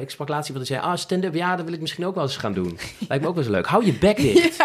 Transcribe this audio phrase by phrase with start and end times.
[0.00, 2.24] Ik sprak laatst iemand die zei, ah, stand-up, ja, dat wil ik misschien ook wel
[2.24, 2.78] eens gaan doen.
[3.08, 3.66] Lijkt me ook wel eens leuk.
[3.66, 4.56] Hou je bek dicht.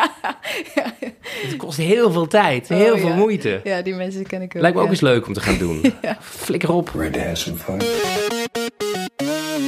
[1.47, 3.15] Het kost heel veel tijd, heel Oh, veel ja.
[3.15, 3.61] moeite.
[3.63, 4.61] Ja, die mensen ken ik ook.
[4.61, 5.81] Lijkt me ook eens leuk om te gaan doen.
[6.01, 6.17] Ja.
[6.19, 6.89] Flikker op.
[6.95, 7.77] Ready to have some fun?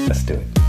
[0.07, 0.61] Let's do it.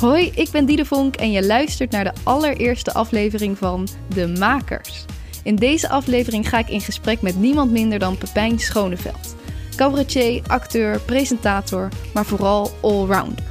[0.00, 5.04] Hoi, ik ben Diede Vonk en je luistert naar de allereerste aflevering van De Makers.
[5.42, 9.36] In deze aflevering ga ik in gesprek met niemand minder dan Pepijn Schoneveld.
[9.76, 13.50] Cabaretier, acteur, presentator, maar vooral allrounder.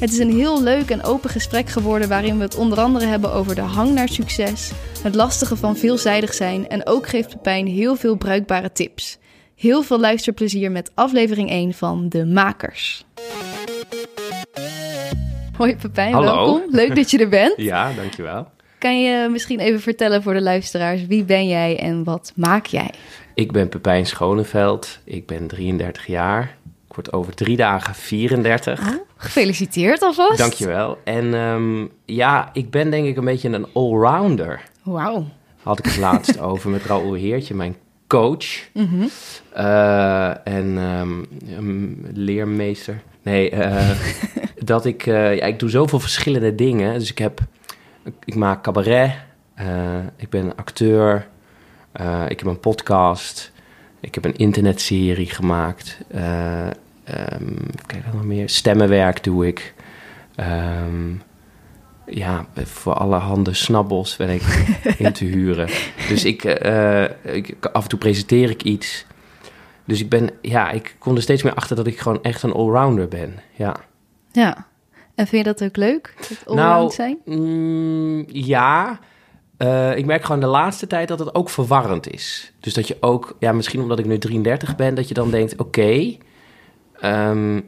[0.00, 3.32] Het is een heel leuk en open gesprek geworden waarin we het onder andere hebben
[3.32, 7.96] over de hang naar succes, het lastige van veelzijdig zijn en ook geeft Pepijn heel
[7.96, 9.18] veel bruikbare tips.
[9.54, 13.04] Heel veel luisterplezier met aflevering 1 van De Makers.
[15.56, 16.26] Hoi Pepijn, Hallo.
[16.26, 16.62] welkom.
[16.70, 17.54] Leuk dat je er bent.
[17.72, 18.48] Ja, dankjewel.
[18.78, 22.90] Kan je misschien even vertellen voor de luisteraars wie ben jij en wat maak jij?
[23.34, 24.98] Ik ben Pepijn Schoneveld.
[25.04, 26.56] Ik ben 33 jaar.
[26.88, 28.98] Ik word over drie dagen 34.
[29.20, 30.38] Gefeliciteerd alvast.
[30.38, 30.98] Dankjewel.
[31.04, 34.62] En ehm, ja, ik ben denk ik een beetje een allrounder.
[34.82, 35.26] Wauw.
[35.62, 38.46] Had ik het laatst over met Raoul Heertje, mijn coach.
[38.72, 39.06] Mhm.
[39.52, 43.02] Eh, en ehm, leermeester.
[43.22, 43.90] Nee, eh,
[44.64, 45.06] dat ik...
[45.06, 46.98] eh, ja, ik doe zoveel verschillende dingen.
[46.98, 47.40] Dus ik heb...
[48.24, 49.12] Ik maak cabaret.
[50.16, 51.28] ik ben acteur.
[52.28, 53.52] ik heb een podcast.
[54.00, 55.98] Ik heb een internetserie gemaakt.
[57.08, 57.54] Eh ehm,
[57.86, 58.48] kijk nog meer.
[58.48, 59.74] Stemmenwerk doe ik.
[60.34, 61.14] Ehm,
[62.06, 64.42] ja, voor alle handen snabbels ben ik
[64.98, 65.68] in te huren.
[66.08, 69.06] Dus ik, eh, ik, af en toe presenteer ik iets.
[69.84, 72.52] Dus ik ben, ja, ik kom er steeds meer achter dat ik gewoon echt een
[72.52, 73.38] allrounder ben.
[73.56, 73.76] Ja.
[74.32, 74.66] Ja.
[75.14, 76.14] En vind je dat ook leuk?
[76.16, 77.18] Het allround zijn?
[77.24, 78.98] mm, ja.
[79.56, 82.52] Eh, ik merk gewoon de laatste tijd dat het ook verwarrend is.
[82.60, 85.56] Dus dat je ook, ja, misschien omdat ik nu 33 ben, dat je dan denkt:
[85.56, 86.16] oké,
[87.00, 87.60] ehm,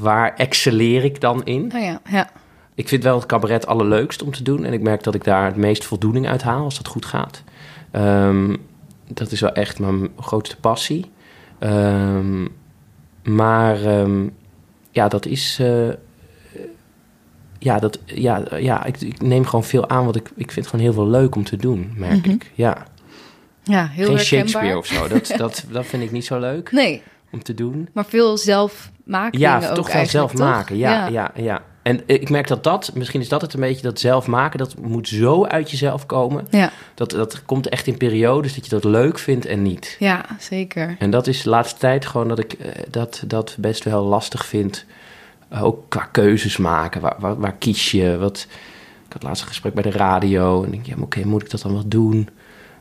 [0.00, 1.72] waar excelleer ik dan in?
[1.74, 2.30] Oh ja, ja.
[2.74, 4.64] Ik vind wel het cabaret allerleukst om te doen.
[4.64, 7.42] En ik merk dat ik daar het meest voldoening uit haal als dat goed gaat.
[7.90, 8.56] Ehm,
[9.08, 11.10] dat is wel echt mijn grootste passie.
[11.58, 12.46] Ehm,
[13.24, 14.26] maar ehm,
[14.90, 15.58] ja, dat is.
[15.60, 15.88] eh,
[17.58, 20.66] ja, dat, ja, ja ik, ik neem gewoon veel aan, want ik, ik vind het
[20.66, 22.30] gewoon heel veel leuk om te doen, merk Mhm.
[22.30, 22.50] ik.
[22.54, 22.86] Ja,
[23.62, 24.24] Ja, heel geen herkenbaar.
[24.24, 25.08] Shakespeare of zo.
[25.08, 27.88] Dat, dat, dat vind ik niet zo leuk Nee, om te doen.
[27.92, 30.40] maar veel zelf maken Ja, ook toch wel zelf toch?
[30.40, 30.76] maken.
[30.76, 31.30] Ja, ja.
[31.34, 34.58] ja, En ik merk dat dat, misschien is dat het een beetje, dat zelf maken,
[34.58, 36.46] dat moet zo uit jezelf komen.
[36.50, 39.96] Ja, Dat, dat komt echt in periodes dat je dat leuk vindt en niet.
[39.98, 40.96] ja, zeker.
[40.98, 44.46] En dat is de laatste tijd gewoon dat ik eh, dat, dat best wel lastig
[44.46, 44.84] vind.
[45.48, 47.00] Eh, ook qua keuzes maken.
[47.00, 48.16] Waar, waar, waar kies je?
[48.18, 48.46] Wat,
[49.06, 50.64] ik had laatst een gesprek bij de radio.
[50.64, 52.28] En denk je, ja, oké, moet ik dat dan wel doen?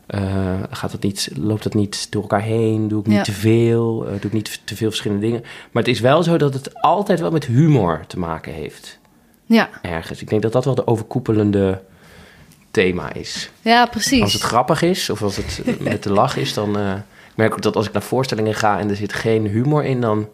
[0.09, 2.87] Eh, gaat dat niet, loopt dat niet door elkaar heen?
[2.87, 3.23] Doe ik niet Ja.
[3.23, 4.03] te veel?
[4.05, 5.41] Eh, doe ik niet te veel verschillende dingen?
[5.41, 8.99] Maar het is wel zo dat het altijd wel met humor te maken heeft.
[9.45, 10.21] Ja, Ergens.
[10.21, 11.81] Ik denk dat dat wel de overkoepelende
[12.71, 13.51] thema is.
[13.61, 14.21] ja precies.
[14.21, 17.01] Als het grappig is of als het eh, met de lach is, dan ik
[17.35, 20.29] merk ik dat als ik naar voorstellingen ga en er zit geen humor in, dan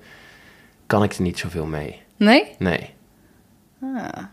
[0.88, 2.02] kan ik er niet zoveel mee.
[2.18, 2.56] Nee?
[2.60, 2.90] Nee.
[3.82, 4.24] Ah.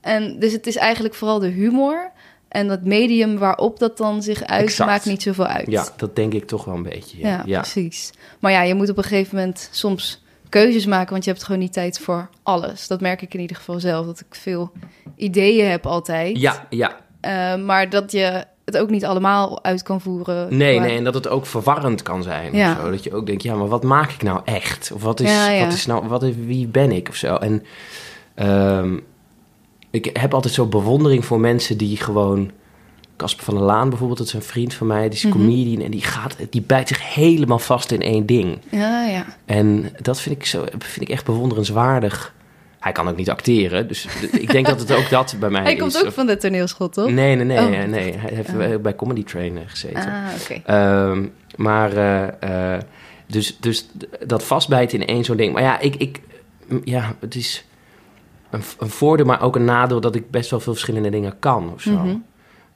[0.00, 2.10] En dus het is eigenlijk vooral de humor
[2.56, 4.90] en dat medium waarop dat dan zich uit Exact.
[4.90, 5.70] maakt niet zoveel uit.
[5.70, 7.18] Ja, dat denk ik toch wel een beetje.
[7.18, 7.28] Ja.
[7.28, 7.60] Ja, ja.
[7.60, 8.12] precies.
[8.40, 11.60] Maar ja, je moet op een gegeven moment soms keuzes maken, want je hebt gewoon
[11.60, 12.86] niet tijd voor alles.
[12.86, 14.72] Dat merk ik in ieder geval zelf, dat ik veel
[15.16, 16.40] ideeën heb altijd.
[16.40, 16.96] ja, ja.
[17.20, 20.56] Eh, maar dat je het ook niet allemaal uit kan voeren.
[20.56, 22.54] Nee, nee, en dat het ook verwarrend kan zijn.
[22.54, 22.72] Ja.
[22.72, 22.90] Of zo.
[22.90, 24.90] Dat je ook denkt, ja, maar wat maak ik nou echt?
[24.94, 25.64] Of wat is, Ja, ja.
[25.64, 27.36] Wat is nou, wat is, wie ben ik of zo?
[27.36, 27.62] En
[28.34, 28.98] ehm,
[29.96, 32.50] ik heb altijd zo bewondering voor mensen die gewoon...
[33.16, 35.32] Casper van der Laan bijvoorbeeld, dat is een vriend van mij, die is Mhm.
[35.32, 38.58] comedian en die, gaat, die bijt zich helemaal vast in één ding.
[38.70, 39.24] Ja, ja.
[39.44, 42.34] En dat vind ik, zo, vind ik echt bewonderenswaardig.
[42.80, 45.72] Hij kan ook niet acteren, dus ik denk dat het ook dat bij mij Hij
[45.72, 45.78] is.
[45.80, 47.10] komt ook Of- van de toneelschool, toch?
[47.10, 47.88] Nee, nee, nee, Oh.
[47.90, 48.12] nee.
[48.16, 48.80] Hij heeft Ah.
[48.80, 50.12] bij Comedy Train eh, gezeten.
[50.12, 50.60] Ah, oké.
[50.66, 52.80] Ehm, maar, eh, eh,
[53.26, 53.86] dus, dus
[54.26, 55.52] dat vastbijten in één zo'n ding.
[55.52, 56.20] Maar ja, ik, ik,
[56.84, 57.64] ja, het is
[58.56, 61.72] een, een voordeel, maar ook een nadeel dat ik best wel veel verschillende dingen kan
[61.72, 61.90] of zo.
[61.90, 62.16] Mhm.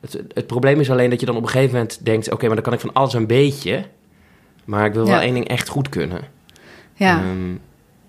[0.01, 2.55] Het, het probleem is alleen dat je dan op een gegeven moment denkt: oké, maar
[2.55, 3.85] dan kan ik van alles een beetje.
[4.65, 6.21] Maar ik wil wel één ding echt goed kunnen.
[6.95, 7.51] Ja, Ehm,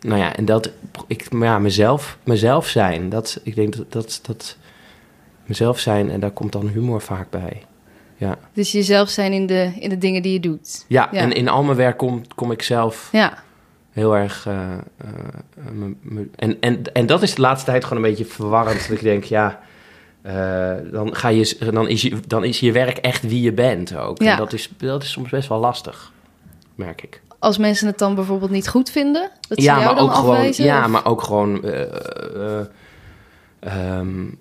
[0.01, 0.71] nou ja, en dat,
[1.07, 4.57] ik, maar ja, mezelf, mezelf zijn, dat, ik denk dat, dat, dat
[5.45, 7.61] mezelf zijn en daar komt dan humor vaak bij.
[8.17, 10.85] Ja, dus jezelf zijn in de, in de dingen die je doet.
[10.87, 11.19] ja, Ja.
[11.19, 13.43] en in al mijn werk kom, kom ik zelf Ja,
[13.91, 14.45] heel erg.
[14.47, 15.83] eh, eh,
[16.35, 18.79] en, en, en dat is de laatste tijd gewoon een beetje verwarrend.
[18.87, 19.59] Dat ik denk, ja,
[20.21, 23.95] eh, dan, ga je, dan, is je, dan is je werk echt wie je bent
[23.97, 24.21] ook.
[24.21, 24.31] Ja.
[24.31, 26.11] En dat is, dat is soms best wel lastig,
[26.75, 27.21] merk ik.
[27.39, 30.13] als mensen het dan bijvoorbeeld niet goed vinden, dat ze ja, jou maar dan ook
[30.15, 31.61] gewoon, ja, of- maar ook gewoon.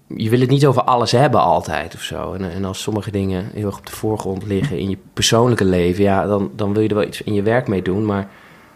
[0.06, 2.32] je wil het niet over alles hebben altijd of zo.
[2.32, 6.02] En, en als sommige dingen heel erg op de voorgrond liggen in je persoonlijke leven,
[6.05, 8.29] ja, dan, dan wil je er wel iets in je werk mee doen, maar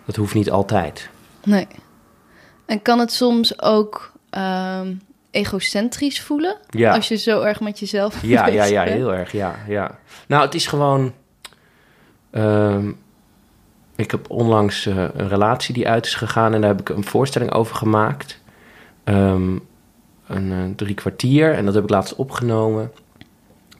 [0.04, 1.08] dat hoeft niet altijd.
[1.44, 1.66] Nee.
[2.66, 4.94] En kan het soms ook ehm,
[5.30, 6.56] egocentrisch voelen?
[6.70, 6.94] Ja.
[6.94, 8.96] Als je zo erg met jezelf Ja, ja, ja, bent?
[8.96, 9.98] heel erg, ja, ja.
[10.28, 11.12] Nou, het is gewoon...
[12.30, 12.90] ehm,
[13.96, 16.54] ik heb onlangs eh, een relatie die uit is gegaan...
[16.54, 18.40] en daar heb ik een voorstelling over gemaakt.
[19.04, 19.58] Ehm,
[20.26, 22.92] een eh, drie kwartier en dat heb ik laatst opgenomen.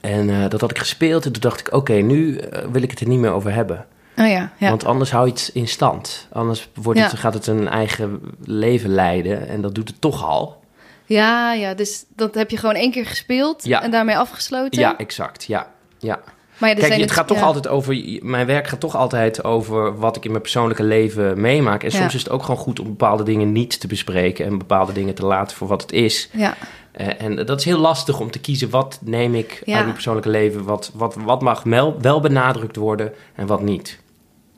[0.01, 1.73] En eh, dat had ik gespeeld en toen dacht ik...
[1.73, 2.39] oké, nu
[2.71, 3.85] wil ik het er niet meer over hebben.
[4.17, 4.69] Oh ja, ja.
[4.69, 6.27] Want anders hou je het in stand.
[6.31, 7.17] Anders wordt het, Ja.
[7.17, 10.63] gaat het een eigen leven leiden en dat doet het toch al.
[11.05, 14.79] ja, ja, dus dat heb je gewoon één keer gespeeld en daarmee afgesloten.
[14.81, 15.67] Ja, exact, ja.
[15.99, 16.19] ja.
[16.57, 17.43] maar ja, Kijk, het gaat toch ja.
[17.43, 18.19] altijd over.
[18.21, 21.83] Mijn werk gaat toch altijd over wat ik in mijn persoonlijke leven meemaak.
[21.83, 21.97] En Ja.
[21.97, 25.13] soms is het ook gewoon goed om bepaalde dingen niet te bespreken en bepaalde dingen
[25.15, 26.29] te laten voor wat het is.
[26.31, 26.53] Ja,
[26.95, 30.29] Eh, en dat is heel lastig om te kiezen wat neem ik uit mijn persoonlijke
[30.29, 33.99] leven, wat, wat, wat mag wel, wel benadrukt worden en wat niet.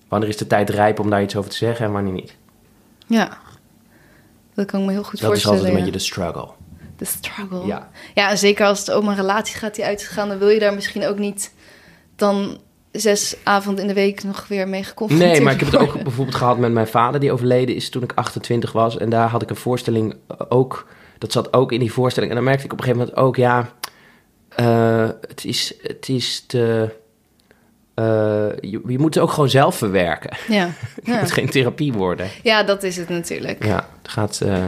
[0.08, 2.36] Wanneer is de tijd rijp om daar iets over te zeggen en wanneer niet?
[3.08, 3.38] ja.
[4.54, 5.58] Dat kan ik me heel goed Dat is voorstellen.
[5.58, 6.50] altijd een beetje de struggle.
[6.98, 7.66] De struggle.
[7.66, 7.90] Ja.
[8.14, 10.74] Ja, en zeker als het om een relatie gaat die uitgegaan, dan wil je daar
[10.74, 11.54] misschien ook niet
[12.16, 12.58] dan
[12.92, 16.04] zes avonden in de week nog weer mee geconfronteerd Nee, maar ik heb het ook
[16.04, 18.98] bijvoorbeeld gehad met mijn vader die overleden is toen ik 28 was.
[18.98, 20.16] En daar had ik een voorstelling
[20.50, 20.88] ook,
[21.18, 22.32] dat zat ook in die voorstelling.
[22.32, 23.70] En dan merkte ik op een gegeven moment ook, ja,
[24.50, 26.90] eh, het, is, het is te...
[27.98, 30.38] eh, je, je moet het ook gewoon zelf verwerken.
[30.48, 30.70] Ja.
[30.96, 31.20] Het Ja.
[31.22, 32.28] moet geen therapie worden.
[32.44, 33.66] ja, dat is het natuurlijk.
[33.66, 34.42] Ja, het gaat...
[34.42, 34.64] eh,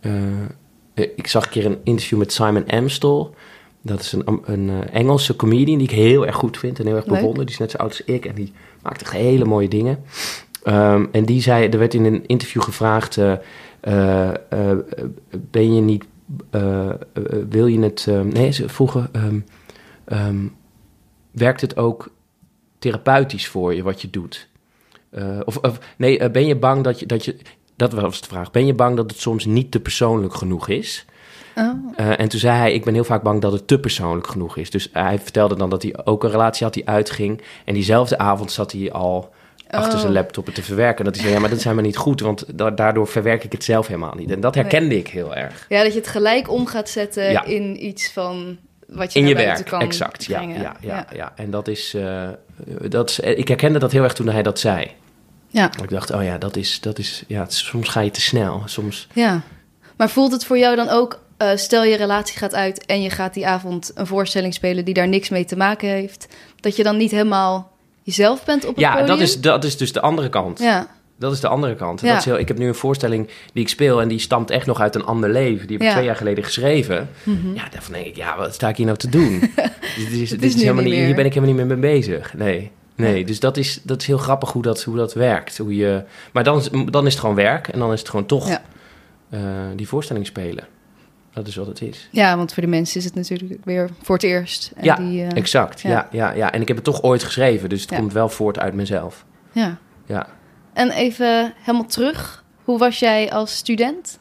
[0.00, 3.34] eh, ik zag een keer een interview met Simon Amstel.
[3.82, 7.06] Dat is een, een Engelse comedian die ik heel erg goed vind en heel erg
[7.06, 7.18] Leuk.
[7.18, 7.44] bewonder.
[7.44, 8.52] Die is net zo oud als ik en die
[8.82, 10.04] maakt echt hele mooie dingen.
[10.62, 13.16] Ehm, en die zei, er werd in een interview gevraagd:
[15.50, 16.04] ben je niet,
[17.48, 19.38] wil je het, nee, ze vroegen, ehm,
[20.04, 20.44] ehm,
[21.32, 22.10] werkt het ook
[22.78, 24.48] therapeutisch voor je wat je doet?
[25.10, 27.36] Eh, of, of nee, eh, ben je bang dat je, dat je,
[27.76, 31.04] dat was de vraag, ben je bang dat het soms niet te persoonlijk genoeg is?
[31.56, 34.26] Oh, Eh, en toen zei hij, ik ben heel vaak bang dat het te persoonlijk
[34.26, 34.70] genoeg is.
[34.70, 37.42] Dus hij vertelde dan dat hij ook een relatie had die uitging.
[37.64, 39.30] En diezelfde avond zat hij al
[39.70, 40.00] achter Oh.
[40.00, 41.04] zijn laptop het te verwerken.
[41.04, 43.52] Dat hij zei, ja, maar dat zijn maar niet goed, want da- daardoor verwerk ik
[43.52, 44.30] het zelf helemaal niet.
[44.30, 45.66] En dat herkende ik heel erg.
[45.68, 47.44] Ja, dat je het gelijk om gaat zetten Ja.
[47.44, 48.56] in iets van
[48.92, 50.24] wat je In je werk, kan exact.
[50.24, 51.32] Ja, ja, ja, ja.
[51.36, 52.28] En dat is, eh,
[52.88, 54.90] dat is, ik herkende dat heel erg toen hij dat zei.
[55.48, 55.70] Ja.
[55.82, 58.62] Ik dacht, oh ja, dat is, dat is, ja, het- soms ga je te snel.
[58.64, 59.40] Soms, Ja.
[59.96, 63.10] Maar voelt het voor jou dan ook, eh, stel je relatie gaat uit en je
[63.10, 66.26] gaat die avond een voorstelling spelen die daar niks mee te maken heeft,
[66.60, 67.70] dat je dan niet helemaal
[68.02, 69.06] jezelf bent op het ja, podium?
[69.08, 70.58] dat is, dat is dus de andere kant.
[70.58, 70.86] Ja,
[71.22, 72.00] Dat is de andere kant.
[72.00, 72.08] Ja.
[72.08, 74.66] Dat is heel, ik heb nu een voorstelling die ik speel en die stamt echt
[74.66, 75.66] nog uit een ander leven.
[75.66, 75.92] Die heb ik Ja.
[75.92, 77.08] Twee jaar geleden geschreven.
[77.54, 79.40] Ja, daarvan denk ik, ja, wat sta ik hier nou te doen?
[79.98, 81.04] dit is, dit is helemaal niet meer.
[81.06, 82.34] hier ben ik helemaal niet meer mee bezig.
[82.34, 82.70] Nee.
[82.96, 85.58] Nee, dus dat is, dat is heel grappig hoe dat, hoe dat werkt.
[85.58, 86.02] Hoe je,
[86.32, 88.62] maar dan, is- dan is het gewoon werk en dan is het gewoon toch Ja.
[89.30, 89.40] eh,
[89.76, 90.64] die voorstelling spelen.
[91.32, 92.08] Dat is wat het is.
[92.10, 94.72] ja, want voor de mensen is het natuurlijk weer voor het eerst.
[94.76, 95.90] En Ja, die, eh, Exact, ja.
[95.90, 96.08] ja.
[96.12, 97.96] Ja, ja, En ik heb het toch ooit geschreven, dus het Ja.
[97.96, 99.24] komt wel voort uit mezelf.
[99.52, 99.78] ja.
[100.06, 100.26] Ja.
[100.72, 102.44] En even helemaal terug.
[102.64, 104.18] Hoe was jij als student?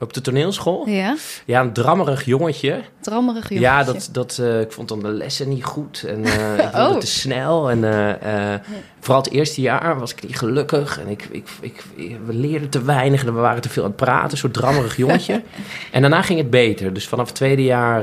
[0.00, 0.88] Op de toneelschool?
[0.88, 1.14] Ja,
[1.44, 2.80] Ja, een drammerig jongetje.
[3.00, 3.60] drammerig jongetje.
[3.68, 6.04] Ja, dat, dat, eh, ik vond dan de lessen niet goed.
[6.06, 6.98] En eh ik wilde Oh.
[7.00, 7.70] te snel.
[7.70, 7.84] En
[8.22, 8.54] eh,
[9.00, 11.00] vooral het eerste jaar was ik niet gelukkig.
[11.00, 11.84] En ik, ik, ik,
[12.26, 14.30] we leerden te weinig en we waren te veel aan het praten.
[14.30, 15.42] Een soort drammerig jongetje.
[15.92, 16.92] en daarna ging het beter.
[16.92, 18.02] Dus vanaf het tweede jaar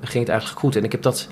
[0.00, 0.76] ging het eigenlijk goed.
[0.76, 1.28] En ik heb dat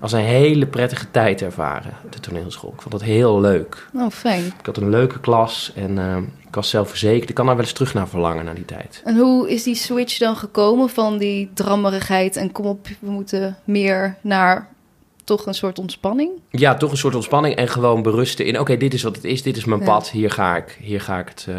[0.00, 2.72] als een hele prettige tijd ervaren, de toneelschool.
[2.74, 3.88] Ik vond dat heel leuk.
[3.94, 4.44] Oh, fijn.
[4.44, 6.16] Ik had een leuke klas en eh,
[6.48, 7.28] ik was zelfverzekerd.
[7.28, 9.00] Ik kan daar wel eens terug naar verlangen, naar die tijd.
[9.04, 13.56] En hoe is die switch dan gekomen van die drammerigheid en kom op, we moeten
[13.64, 14.68] meer naar
[15.24, 16.30] toch een soort ontspanning?
[16.50, 18.60] Ja, toch een soort ontspanning en gewoon berusten in...
[18.60, 19.86] oké, dit is wat het is, dit is mijn Ja.
[19.86, 21.54] pad, hier ga ik, hier ga ik, het, eh,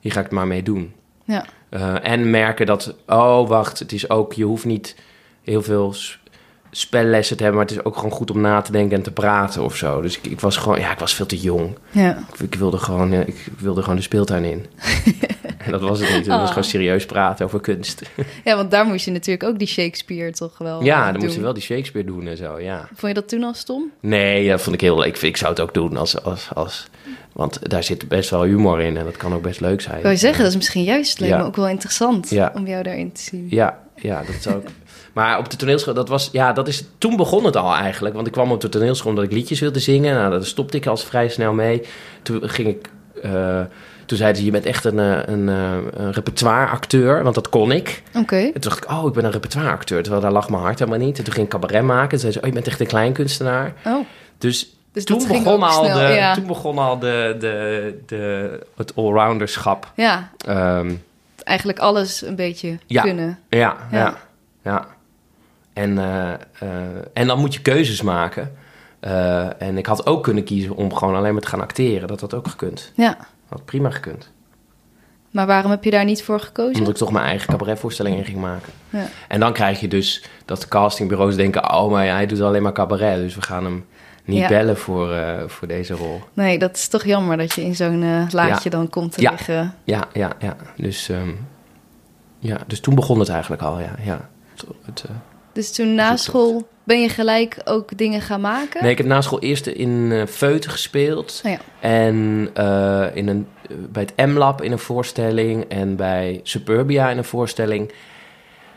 [0.00, 0.92] hier ga ik het maar mee doen.
[1.24, 4.32] Ja, Eh, en merken dat, oh wacht, het is ook...
[4.32, 4.96] je hoeft niet
[5.42, 5.94] heel veel
[6.74, 7.60] spellessen te hebben...
[7.60, 10.00] maar het is ook gewoon goed om na te denken en te praten of zo.
[10.00, 11.76] Dus ik, ik was gewoon, ja, ik was veel te jong.
[11.90, 12.18] ja.
[12.32, 14.66] Ik, ik wilde, gewoon, ik wilde gewoon de speeltuin in.
[15.64, 16.48] en dat was het niet, het was Oh.
[16.48, 18.02] gewoon serieus praten over kunst.
[18.44, 21.22] ja, want daar moest je natuurlijk ook die Shakespeare toch wel ja, eh, dan doen.
[21.22, 22.86] moest je wel die Shakespeare doen en zo, ja.
[22.94, 23.90] Vond je dat toen al stom?
[24.00, 25.06] Nee, dat vond ik heel leuk.
[25.16, 26.86] Ik, ik zou het ook doen als, als, als
[27.32, 29.98] Want daar zit best wel humor in en dat kan ook best leuk zijn.
[29.98, 31.38] Ik je zeggen, dat is misschien juist Ja.
[31.38, 32.52] me ook wel interessant Ja.
[32.54, 33.46] om jou daarin te zien.
[33.50, 34.64] Ja, ja, dat is ook.
[35.12, 38.14] Maar op de toneelschool, dat was, ja, dat is, toen begon het al eigenlijk.
[38.14, 40.14] Want ik kwam op de toneelschool omdat ik liedjes wilde zingen.
[40.14, 41.82] Nou, daar stopte ik al vrij snel mee.
[42.22, 42.88] Toen ging ik,
[43.22, 43.60] eh,
[44.06, 47.72] toen zeiden ze, je bent echt een, eh, een, eh, een repertoire-acteur, want dat kon
[47.72, 48.02] ik.
[48.14, 48.36] Oké.
[48.36, 50.02] En toen dacht ik, oh, ik ben een repertoire-acteur.
[50.02, 51.18] Terwijl daar lag mijn hart helemaal niet.
[51.18, 52.08] En toen ging ik cabaret maken.
[52.08, 53.72] Toen zeiden ze, oh, je bent echt een kleinkunstenaar.
[53.86, 54.06] Oh,
[54.38, 56.34] Dus, dus toen, begon al snel, de, ja.
[56.34, 59.92] toen begon al de, de, de, het allrounderschap.
[59.96, 60.94] Ja, Ehm,
[61.42, 63.02] eigenlijk alles een beetje Ja.
[63.02, 63.38] kunnen.
[63.48, 63.98] Ja, Ja.
[63.98, 64.16] ja,
[64.62, 64.86] ja.
[65.72, 66.38] En, eh, eh,
[67.12, 68.52] en dan moet je keuzes maken.
[69.00, 72.08] Eh, en ik had ook kunnen kiezen om gewoon alleen maar te gaan acteren.
[72.08, 72.92] Dat had ook gekund.
[72.96, 73.16] Ja,
[73.48, 74.30] Had prima gekund.
[75.32, 76.74] Maar waarom heb je daar niet voor gekozen?
[76.74, 78.72] Omdat ik toch mijn eigen cabaretvoorstelling in ging maken.
[78.90, 79.06] Ja.
[79.28, 81.74] En dan krijg je dus dat castingbureaus denken...
[81.74, 83.16] oh, maar hij doet alleen maar cabaret.
[83.16, 83.84] Dus we gaan hem
[84.24, 84.48] niet Ja.
[84.48, 86.20] bellen voor, eh, voor deze rol.
[86.32, 89.30] Nee, dat is toch jammer dat je in zo'n eh, laadje dan komt te Ja.
[89.30, 89.74] liggen.
[89.84, 90.56] Ja, ja, ja.
[90.76, 91.30] Dus, ehm,
[92.38, 92.58] ja.
[92.66, 93.94] dus toen begon het eigenlijk al, ja.
[94.02, 94.28] ja.
[94.54, 95.14] Het, het, eh,
[95.52, 98.82] Dus toen na school ben je gelijk ook dingen gaan maken?
[98.82, 101.40] Nee, ik heb na school eerst in eh Feuten gespeeld.
[101.44, 101.58] Oh ja.
[101.80, 103.46] En eh, in een,
[103.90, 105.64] bij het M-Lab in een voorstelling.
[105.68, 107.92] En bij Suburbia in een voorstelling.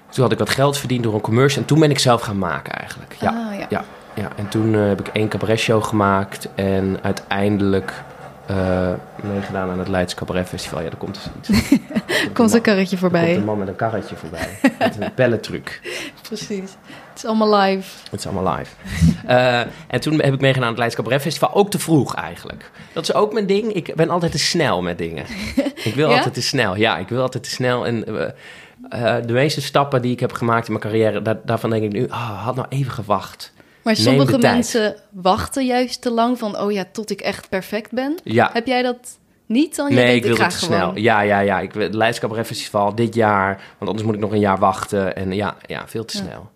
[0.10, 1.62] Toen had ik wat geld verdiend door een commercial.
[1.62, 3.15] En toen ben ik zelf gaan maken eigenlijk.
[3.22, 3.65] Ja, Ah, ja.
[3.70, 4.29] ja, ja.
[4.36, 6.48] En toen eh, heb ik één cabaretshow gemaakt.
[6.55, 7.94] En uiteindelijk
[8.48, 8.92] eh,
[9.24, 10.82] meegedaan aan het Leids Cabaret Festival.
[10.82, 11.80] Ja, daar komt dus iets.
[12.34, 13.25] Komt een karretje Er voorbij.
[13.25, 14.48] komt een man met een karretje voorbij.
[14.80, 15.82] met een bellentruc.
[16.22, 16.60] Precies.
[17.10, 17.90] Het is allemaal live.
[18.12, 18.72] Het is allemaal live.
[19.28, 21.54] Eh, en toen heb ik meegedaan aan het Leids Cabaret Festival.
[21.54, 22.72] Ook te vroeg eigenlijk.
[22.94, 23.74] Dat is ook mijn ding.
[23.74, 25.25] Ik ben altijd te snel met dingen.
[25.84, 26.16] Ik wil Ja?
[26.16, 26.75] altijd te snel.
[26.75, 27.86] Ja, ik wil altijd te snel.
[27.86, 28.06] En
[28.90, 31.22] eh, de meeste stappen die ik heb gemaakt in mijn carrière...
[31.22, 33.54] daar- daarvan denk ik nu, ah, had nou even gewacht.
[33.86, 36.60] Maar sommige mensen wachten juist te lang van...
[36.60, 38.15] oh ja, tot ik echt perfect ben.
[38.24, 38.50] Ja.
[38.54, 39.89] Heb jij dat niet dan?
[39.89, 40.77] Je Nee, ik wil het gewoon.
[40.80, 40.98] snel.
[40.98, 41.60] Ja, ja, ja.
[41.60, 43.62] Ik wil het Leids Cabaret Festival dit jaar.
[43.77, 45.15] Want anders moet ik nog een jaar wachten.
[45.15, 46.24] En ja, ja veel te Ja.
[46.24, 46.50] snel.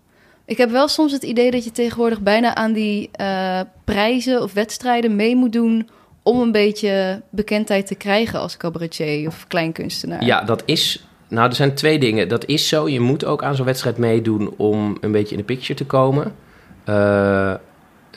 [0.46, 4.54] Ik heb wel soms het idee dat je tegenwoordig bijna aan die eh, prijzen of
[4.54, 5.90] wedstrijden mee moet doen...
[6.24, 10.24] om een beetje bekendheid te krijgen als cabaretier of kleinkunstenaar.
[10.26, 11.04] Ja, dat is.
[11.28, 12.28] Nou, er zijn twee dingen.
[12.28, 12.88] Dat is zo.
[12.90, 16.36] Je moet ook aan zo'n wedstrijd meedoen om een beetje in de picture te komen.
[16.84, 17.54] Eh,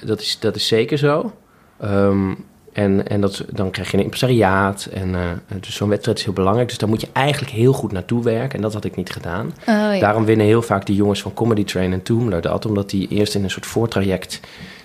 [0.05, 1.33] dat, is, dat is zeker zo.
[1.81, 2.35] Ehm,
[2.73, 4.89] en en dat, dan krijg je een impresariaat.
[4.93, 6.69] En, eh, dus zo'n wedstrijd is heel belangrijk.
[6.69, 8.57] Dus daar moet je eigenlijk heel goed naartoe werken.
[8.57, 9.47] En dat had ik niet gedaan.
[9.47, 9.99] Oh, ja.
[9.99, 12.67] Daarom winnen heel vaak die jongens van Comedy Train en Toomler dat.
[12.67, 14.41] Omdat die eerst in een soort voortraject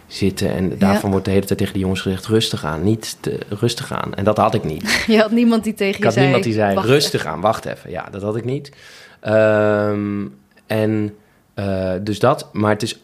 [0.07, 0.53] zitten.
[0.53, 2.25] En daarvan wordt de hele tijd tegen die jongens gezegd...
[2.25, 4.13] rustig aan, niet te rustig aan.
[4.13, 5.03] En dat had ik niet.
[5.07, 6.25] Je had niemand die tegen Ik je had zei...
[6.25, 7.89] niemand die zei, "Wacht rustig aan, wacht even.
[7.89, 8.71] Ja, dat had ik niet.
[9.19, 10.25] Ehm,
[10.67, 11.13] en
[11.53, 12.99] eh, dus dat, maar het is...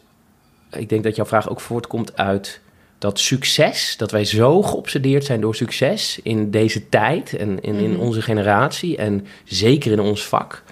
[0.76, 2.60] Ik denk dat jouw vraag ook voortkomt uit
[2.98, 3.96] dat succes...
[3.96, 7.36] dat wij zo geobsedeerd zijn door succes in deze tijd...
[7.36, 8.00] en in, in Mhm.
[8.00, 10.62] onze generatie en zeker in ons vak...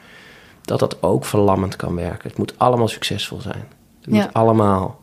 [0.62, 2.28] dat dat ook verlammend kan werken.
[2.28, 3.64] Het moet allemaal succesvol zijn.
[4.00, 4.22] Het Ja.
[4.24, 5.00] moet allemaal...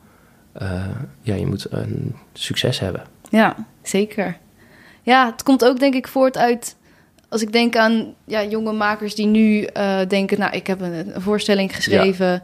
[0.53, 0.85] eh,
[1.21, 3.03] ja, je moet een succes hebben.
[3.29, 4.37] Ja, zeker.
[5.01, 6.75] Ja, het komt ook denk ik voort uit...
[7.29, 10.39] als ik denk aan ja, jonge makers die nu eh, denken...
[10.39, 12.43] nou, ik heb een, een voorstelling geschreven...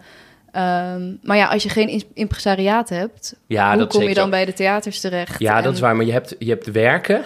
[0.55, 3.35] Ehm, maar ja, als je geen impresariaat hebt...
[3.47, 4.29] Ja, hoe dat kom je dan zo.
[4.29, 5.39] bij de theaters terecht?
[5.39, 5.95] Ja, En- dat is waar.
[5.95, 7.21] Maar je hebt, je hebt werken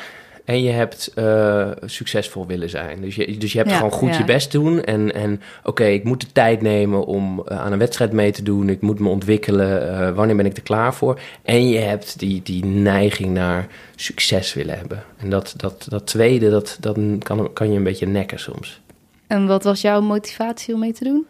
[0.46, 3.02] en je hebt eh, succesvol willen zijn.
[3.02, 4.18] Dus je, dus je hebt Ja, gewoon goed ja.
[4.18, 4.84] je best doen.
[4.84, 8.44] En, en oké, ik moet de tijd nemen om eh, aan een wedstrijd mee te
[8.44, 8.70] doen.
[8.70, 10.00] Ik moet me ontwikkelen.
[10.00, 11.20] eh, wanneer ben ik er klaar voor?
[11.44, 15.04] En je hebt die, die neiging naar succes willen hebben.
[15.18, 18.82] En dat, dat, dat tweede, dat, dat kan, kan je een beetje nekken soms.
[19.28, 21.26] En wat was jouw motivatie om mee te doen?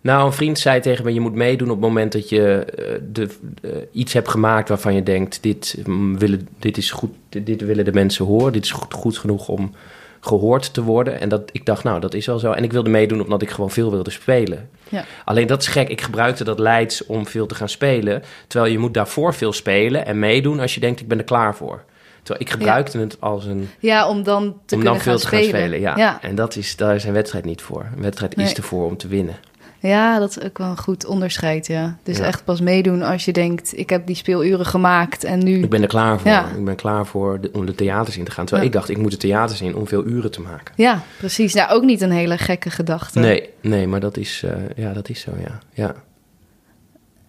[0.00, 3.00] Nou, een vriend zei tegen me: je moet meedoen op het moment dat je eh,
[3.12, 3.28] de,
[3.62, 7.60] eh, iets hebt gemaakt waarvan je denkt: dit, mm, willen, dit is goed, dit, dit
[7.60, 9.74] willen de mensen horen, dit is goed, goed genoeg om
[10.20, 11.20] gehoord te worden.
[11.20, 12.52] En dat, ik dacht, nou, dat is wel zo.
[12.52, 14.68] En ik wilde meedoen omdat ik gewoon veel wilde spelen.
[14.88, 15.04] Ja.
[15.24, 15.88] Alleen dat is gek.
[15.88, 18.22] Ik gebruikte dat Leids om veel te gaan spelen.
[18.46, 21.56] Terwijl je moet daarvoor veel spelen en meedoen als je denkt: ik ben er klaar
[21.56, 21.82] voor.
[22.22, 25.18] Terwijl ik gebruikte het als een Ja, om dan te om kunnen dan gaan veel
[25.18, 25.60] te gaan spelen.
[25.60, 25.80] spelen.
[25.80, 25.96] Ja.
[25.96, 26.22] ja.
[26.22, 27.86] En dat is, daar is een wedstrijd niet voor.
[27.96, 28.54] Een wedstrijd is Nee.
[28.54, 29.36] ervoor om te winnen.
[29.82, 31.96] Ja, dat is ook wel een goed onderscheid, ja.
[32.02, 32.24] Dus Ja.
[32.24, 33.78] echt pas meedoen als je denkt...
[33.78, 35.62] ik heb die speeluren gemaakt en nu...
[35.62, 36.30] Ik ben er klaar voor.
[36.30, 36.46] Ja.
[36.56, 38.44] Ik ben klaar voor de, om de theaters in te gaan.
[38.44, 38.72] Terwijl Ja.
[38.74, 40.74] ik dacht, ik moet de theaters in om veel uren te maken.
[40.76, 41.54] Ja, precies.
[41.54, 43.18] Nou, ook niet een hele gekke gedachte.
[43.18, 45.58] Nee, nee, maar dat is, eh, ja, dat is zo, ja.
[45.72, 45.94] ja.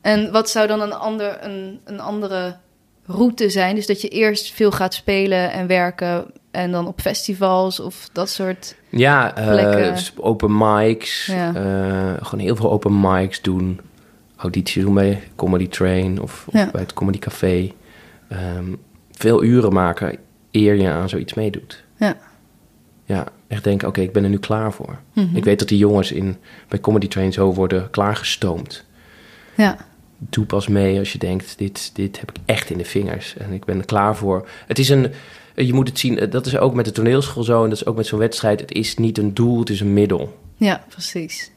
[0.02, 2.56] En wat zou dan een, ander, een, een andere
[3.06, 3.76] route zijn?
[3.76, 6.26] Dus dat je eerst veel gaat spelen en werken...
[6.52, 8.76] en dan op festivals of dat soort...
[8.90, 9.96] Ja, Plekken.
[10.18, 11.26] open mics.
[11.26, 11.54] Ja.
[11.56, 13.80] eh, gewoon heel veel open mics doen.
[14.36, 16.70] Auditie doen bij Comedy Train of, of Ja.
[16.72, 17.72] bij het Comedy Café.
[18.28, 18.66] Ehm,
[19.12, 20.18] veel uren maken
[20.52, 21.84] eer je aan zoiets meedoet.
[21.98, 22.18] Ja.
[23.06, 25.00] Ja, echt denken, oké, ik ben er nu klaar voor.
[25.14, 25.36] Mhm.
[25.36, 28.86] Ik weet dat die jongens in, bij Comedy Train zo worden klaargestoomd.
[29.56, 29.78] Ja.
[30.18, 33.38] Doe pas mee als je denkt, dit, dit heb ik echt in de vingers.
[33.38, 34.48] En ik ben er klaar voor.
[34.68, 35.12] Het is een,
[35.66, 37.64] je moet het zien, eh, dat is ook met de toneelschool zo...
[37.64, 38.60] en dat is ook met zo'n wedstrijd.
[38.60, 40.38] Het is niet een doel, het is een middel.
[40.58, 41.52] Ja, precies.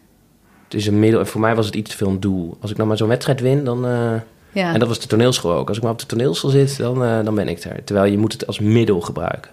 [0.64, 1.20] Het is een middel.
[1.20, 2.56] En voor mij was het iets te veel een doel.
[2.60, 3.86] Als ik nou maar zo'n wedstrijd win, dan...
[3.86, 4.14] eh,
[4.52, 4.72] Ja.
[4.72, 5.68] En dat was de toneelschool ook.
[5.68, 7.84] Als ik maar op de toneelschool zit, dan, eh, dan ben ik er.
[7.84, 9.50] Terwijl je moet het als middel gebruiken.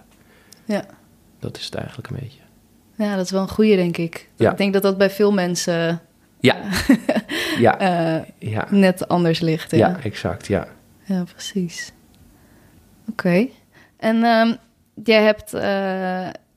[0.66, 0.84] Ja.
[1.40, 2.40] Dat is het eigenlijk een beetje.
[2.96, 4.30] ja, dat is wel een goeie, denk ik.
[4.36, 4.52] Ja.
[4.52, 6.02] Ik denk dat dat bij veel mensen
[6.40, 6.58] Ja,
[7.60, 7.80] ja,
[8.20, 9.72] eh, ja, net anders ligt.
[9.72, 10.68] Ja, ja, exact, ja.
[11.04, 11.92] Ja, precies.
[13.10, 13.48] Oké.
[14.02, 14.54] En ehm,
[15.04, 15.62] jij, hebt, eh,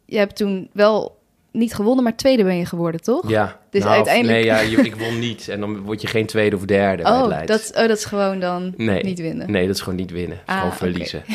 [0.05, 1.23] jij hebt toen wel
[1.53, 3.29] niet gewonnen, maar tweede ben je geworden, toch?
[3.29, 5.49] Ja, Dus nou, uiteindelijk- Nee, ja, je- ik won niet.
[5.49, 7.47] En dan word je geen tweede of derde bij het Oh Leids.
[7.53, 9.03] dat, oh, dat is gewoon dan Nee.
[9.05, 9.51] niet winnen.
[9.51, 10.39] Nee, dat is gewoon niet winnen.
[10.47, 11.23] Ah, gewoon verliezen.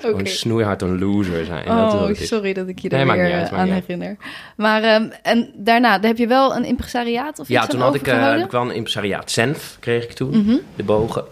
[0.00, 1.68] Gewoon snoeihard een loser zijn.
[1.70, 2.26] Oh, is.
[2.26, 4.16] sorry dat ik je daar weer uit, eh, aan herinner.
[4.56, 7.94] Maar ehm, en daarna daar heb je wel een impresariaat of Ja, iets toen had
[7.94, 9.30] ik, eh, ik wel een impresariaat.
[9.30, 10.56] Senf kreeg ik toen, Mhm.
[10.76, 11.24] de bogen.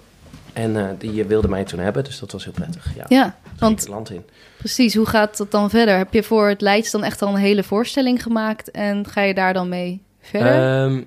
[0.54, 2.94] En eh, die eh, wilde mij toen hebben, dus dat was heel prettig.
[2.96, 4.24] Ja, Ja, want het land in.
[4.56, 5.96] precies, hoe gaat dat dan verder?
[5.96, 9.34] Heb je voor het Leids dan echt al een hele voorstelling gemaakt en ga je
[9.34, 10.84] daar dan mee verder?
[10.84, 11.02] Ehm,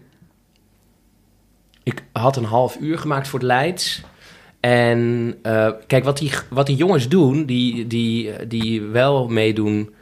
[1.83, 4.01] ik had een half uur gemaakt voor het Leids.
[4.59, 9.93] En eh, kijk, wat die, wat die jongens doen, die, die, die wel meedoen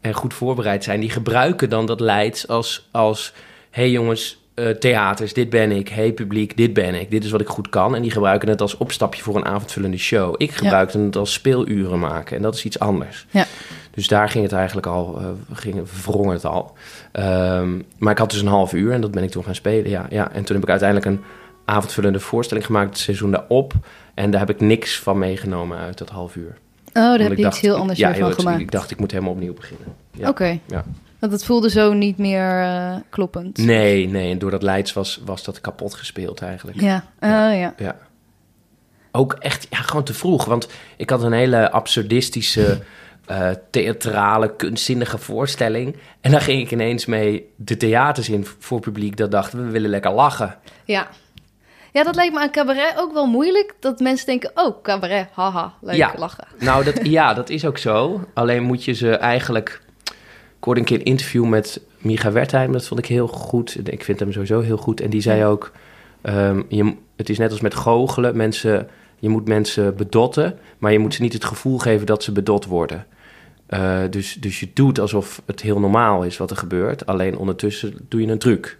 [0.00, 3.32] en goed voorbereid zijn, die gebruiken dan dat Leids als, als
[3.70, 5.88] hey jongens, eh, theaters, dit ben ik.
[5.88, 7.10] Hey publiek, dit ben ik.
[7.10, 7.94] Dit is wat ik goed kan.
[7.94, 10.34] En die gebruiken het als opstapje voor een avondvullende show.
[10.36, 12.36] Ik gebruikte het als speeluren maken.
[12.36, 13.26] En dat is iets anders.
[13.30, 13.44] Ja.
[13.90, 16.76] Dus daar ging het eigenlijk al, eh ging, wrong het al.
[17.12, 19.90] Ehm, maar ik had dus een half uur en dat ben ik toen gaan spelen.
[19.90, 20.32] Ja, ja.
[20.32, 21.20] En toen heb ik uiteindelijk een
[21.64, 23.72] avondvullende voorstelling gemaakt, het seizoen daarop.
[24.14, 26.58] En daar heb ik niks van meegenomen uit dat half uur.
[26.86, 28.60] oh, daar heb je iets heel anders ja, weer van gemaakt.
[28.60, 29.86] Ik dacht, ik moet helemaal opnieuw beginnen.
[30.10, 30.28] Ja.
[30.28, 30.84] Oké, Ja.
[31.22, 33.58] Want het voelde zo niet meer eh, kloppend.
[33.58, 34.30] Nee, nee.
[34.30, 36.80] En door dat Leids was, was dat kapot gespeeld eigenlijk.
[36.80, 37.74] Ja, oh ja.
[37.76, 37.96] Ja.
[39.12, 40.44] Ook echt, ja, gewoon te vroeg.
[40.44, 42.82] Want ik had een hele absurdistische,
[43.26, 45.96] eh, theatrale, kunstzinnige voorstelling.
[46.20, 49.90] En daar ging ik ineens mee de theaters in voor publiek dat dacht, we willen
[49.90, 50.58] lekker lachen.
[50.84, 51.08] Ja.
[51.92, 53.74] Ja, dat lijkt me aan cabaret ook wel moeilijk.
[53.80, 56.12] Dat mensen denken, oh, cabaret, haha, leuk, Ja.
[56.16, 56.46] lachen.
[56.58, 58.24] Nou, dat, ja, dat is ook zo.
[58.34, 59.80] Alleen moet je ze eigenlijk...
[60.62, 62.72] Ik hoorde een keer een interview met Micha Wertheim.
[62.72, 63.88] Dat vond ik heel goed.
[63.88, 65.00] Ik vind hem sowieso heel goed.
[65.00, 65.72] En die zei ook...
[66.20, 68.36] ehm, je, het is net als met goochelen.
[68.36, 70.58] Mensen, je moet mensen bedotten...
[70.78, 73.06] maar je moet ze niet het gevoel geven dat ze bedot worden.
[73.66, 77.06] Eh, dus, dus je doet alsof het heel normaal is wat er gebeurt.
[77.06, 78.76] Alleen ondertussen doe je een truc.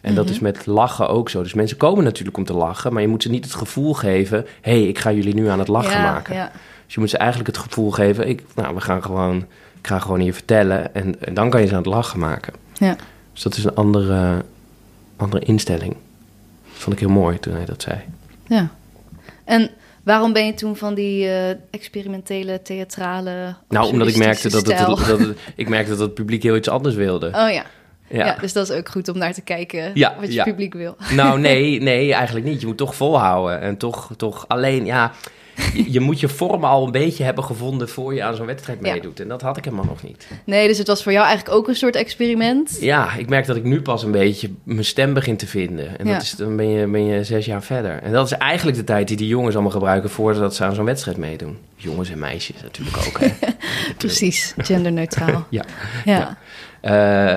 [0.00, 0.32] En dat Mhm.
[0.34, 1.42] is met lachen ook zo.
[1.42, 2.92] Dus mensen komen natuurlijk om te lachen...
[2.92, 4.46] maar je moet ze niet het gevoel geven...
[4.60, 6.34] hé, hey, ik ga jullie nu aan het lachen ja, maken.
[6.34, 6.50] Ja.
[6.84, 9.44] Dus je moet ze eigenlijk het gevoel geven, ik, nou, we gaan gewoon,
[9.86, 12.52] ik ga gewoon hier vertellen en, en dan kan je ze aan het lachen maken.
[12.72, 12.96] Ja.
[13.32, 14.44] Dus dat is een andere,
[15.16, 15.92] andere instelling.
[15.92, 18.00] Dat vond ik heel mooi toen hij dat zei.
[18.46, 18.68] ja.
[19.44, 19.70] En
[20.02, 24.78] waarom ben je toen van die eh, experimentele, theatrale, Nou, omdat ik merkte dat het,
[24.78, 27.26] dat het, ik merkte dat het publiek heel iets anders wilde.
[27.26, 27.50] Oh ja.
[27.50, 27.64] ja.
[28.08, 28.36] Ja.
[28.40, 30.44] dus dat is ook goed om naar te kijken Ja, wat je ja.
[30.44, 30.96] publiek wil.
[31.14, 32.60] Nou, nee, nee, eigenlijk niet.
[32.60, 33.60] Je moet toch volhouden.
[33.60, 35.12] En toch, toch alleen, ja,
[35.74, 38.78] je, je moet je vorm al een beetje hebben gevonden voor je aan zo'n wedstrijd
[38.82, 38.92] Ja.
[38.92, 39.20] meedoet.
[39.20, 40.26] En dat had ik helemaal nog niet.
[40.44, 42.76] Nee, dus het was voor jou eigenlijk ook een soort experiment.
[42.80, 45.98] Ja, ik merk dat ik nu pas een beetje mijn stem begin te vinden.
[45.98, 46.12] En Ja.
[46.12, 48.02] dat is, dan ben je, ben je zes jaar verder.
[48.02, 50.84] En dat is eigenlijk de tijd die die jongens allemaal gebruiken voordat ze aan zo'n
[50.84, 51.56] wedstrijd meedoen.
[51.76, 53.20] Jongens en meisjes natuurlijk ook.
[53.20, 53.28] Hè.
[53.98, 55.46] Precies, genderneutraal.
[55.50, 55.64] Ja.
[56.04, 56.36] ja.
[56.86, 57.34] Eh,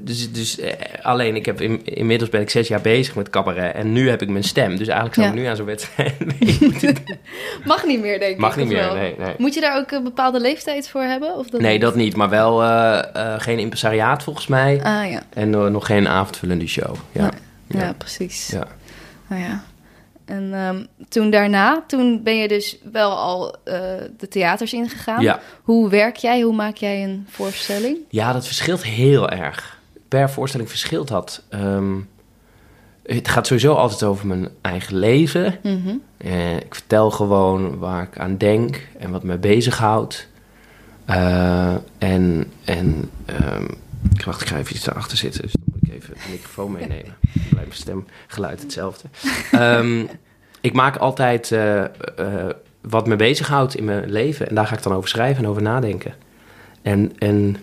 [0.00, 3.74] dus dus eh, alleen, ik heb in, inmiddels ben ik zes jaar bezig met cabaret
[3.74, 4.76] en nu heb ik mijn stem.
[4.76, 5.32] Dus eigenlijk zou Ja.
[5.32, 6.14] ik nu aan zo'n wedstrijd.
[7.64, 8.38] Mag niet meer, denk ik.
[8.38, 9.34] Mag niet meer, nee, nee.
[9.38, 11.36] Moet je daar ook een bepaalde leeftijd voor hebben?
[11.36, 11.80] Of dat Nee, niet?
[11.80, 12.16] dat niet.
[12.16, 14.80] Maar wel eh, geen impresariaat volgens mij.
[14.82, 15.22] Ah ja.
[15.34, 16.94] En nog geen avondvullende show.
[17.12, 17.30] Ja.
[17.66, 17.92] Ja, Ja.
[17.98, 18.48] precies.
[18.48, 18.66] Ja.
[19.28, 19.64] Nou ja.
[20.32, 23.80] En ehm, toen daarna, toen ben je dus wel al eh,
[24.18, 25.22] de theaters ingegaan.
[25.22, 25.40] Ja.
[25.62, 26.40] Hoe werk jij?
[26.40, 27.98] Hoe maak jij een voorstelling?
[28.08, 29.80] Ja, dat verschilt heel erg.
[30.08, 31.42] Per voorstelling verschilt dat.
[31.48, 31.94] Ehm,
[33.02, 35.58] het gaat sowieso altijd over mijn eigen leven.
[36.16, 40.28] Eh, ik vertel gewoon waar ik aan denk en wat me bezighoudt.
[41.04, 43.64] Eh, en en ehm,
[44.14, 45.52] ik wacht, ik ga even iets daarachter zitten, dus
[45.92, 47.14] even de microfoon meenemen.
[47.20, 49.08] Dan blijft mijn stemgeluid hetzelfde.
[49.52, 50.04] Ehm,
[50.60, 51.88] ik maak altijd eh, eh,
[52.80, 55.62] wat me bezighoudt in mijn leven en daar ga ik dan over schrijven en over
[55.62, 56.14] nadenken.
[56.82, 57.56] En, en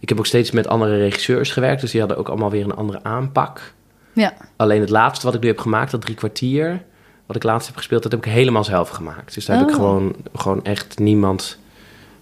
[0.00, 2.74] ik heb ook steeds met andere regisseurs gewerkt, dus die hadden ook allemaal weer een
[2.74, 3.72] andere aanpak.
[4.12, 4.34] Ja.
[4.56, 6.82] Alleen het laatste wat ik nu heb gemaakt, dat drie kwartier,
[7.26, 9.34] wat ik laatst heb gespeeld, dat heb ik helemaal zelf gemaakt.
[9.34, 9.80] Dus daar heb ik Oh.
[9.80, 11.58] gewoon, gewoon echt niemand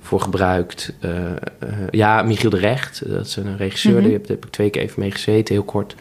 [0.02, 0.92] voor gebruikt.
[1.00, 1.36] Eh, eh,
[1.90, 4.02] ja, Michiel de Recht, dat is een regisseur, Mhm.
[4.02, 5.94] daar heb, daar heb ik twee keer even mee gezeten, heel kort.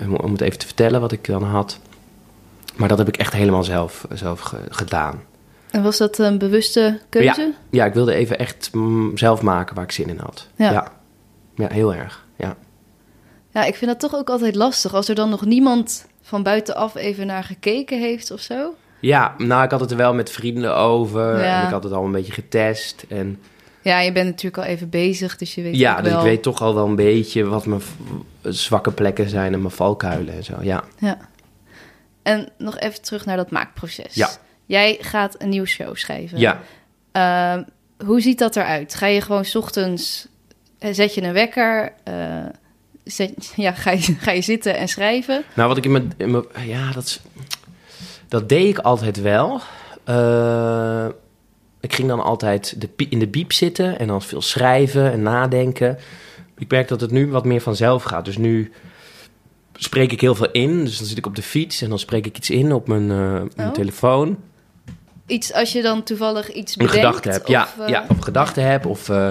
[0.00, 1.78] Om, om het even te vertellen wat ik dan had.
[2.76, 5.22] Maar dat heb ik echt helemaal zelf, zelf ge- gedaan.
[5.70, 7.52] En was dat een bewuste keuze?
[7.70, 10.48] Ja, ik wilde even echt mm, zelf maken waar ik zin in had.
[10.56, 10.70] Ja.
[10.72, 10.92] ja.
[11.54, 12.24] Ja, heel erg.
[12.36, 12.56] Ja.
[13.50, 14.94] Ja, ik vind dat toch ook altijd lastig.
[14.94, 18.74] Als er dan nog niemand van buitenaf even naar gekeken heeft of zo.
[19.00, 21.38] Ja, nou, ik had het er wel met vrienden over.
[21.42, 21.60] Ja.
[21.60, 23.04] En ik had het al een beetje getest.
[23.08, 23.40] En
[23.82, 26.20] Ja, je bent natuurlijk al even bezig, dus je weet ja, ook dus wel...
[26.20, 27.80] ik weet toch al wel een beetje wat mijn
[28.42, 30.54] zwakke plekken zijn en mijn valkuilen en zo.
[30.60, 31.18] Ja, Ja.
[32.22, 34.14] En nog even terug naar dat maakproces.
[34.14, 34.28] Ja.
[34.66, 36.38] Jij gaat een nieuwe show schrijven.
[36.38, 36.60] ja.
[37.12, 37.62] Ehm,
[38.06, 38.94] hoe ziet dat eruit?
[38.94, 40.26] Ga je gewoon 's ochtends,
[40.78, 42.14] eh, zet je een wekker, eh,
[43.04, 45.42] zet, ja, ga, je, ga je zitten en schrijven?
[45.54, 46.12] Nou, wat ik in mijn...
[46.16, 47.20] in mijn- ja, dat, is-
[48.28, 49.60] dat deed ik altijd wel.
[50.04, 51.06] Eh,
[51.80, 55.98] ik ging dan altijd de, in de biep zitten en dan veel schrijven en nadenken.
[56.58, 58.24] Ik merk dat het nu wat meer vanzelf gaat.
[58.24, 58.72] Dus nu
[59.72, 60.84] spreek ik heel veel in.
[60.84, 63.10] Dus dan zit ik op de fiets en dan spreek ik iets in op mijn,
[63.10, 63.74] eh, mijn Oh.
[63.74, 64.36] telefoon.
[65.26, 67.06] Iets als je dan toevallig iets Een bedenkt?
[67.06, 68.04] gedachte heb, ja, of, eh, ja.
[68.08, 69.28] Of een gedachte heb, of eh,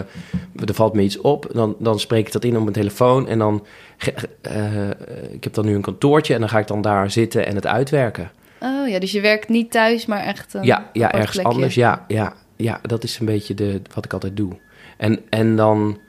[0.66, 1.48] er valt me iets op.
[1.54, 3.28] Dan, dan spreek ik dat in op mijn telefoon.
[3.28, 3.66] En dan,
[4.42, 4.90] eh,
[5.32, 7.66] ik heb dan nu een kantoortje en dan ga ik dan daar zitten en het
[7.68, 8.32] uitwerken.
[8.66, 11.52] Oh ja, dus je werkt niet thuis, maar echt een ja, ja ergens plekje.
[11.52, 11.76] anders.
[11.76, 14.58] Ja, ja, ja, dat is een beetje de, wat ik altijd doe.
[14.98, 16.00] En, en dan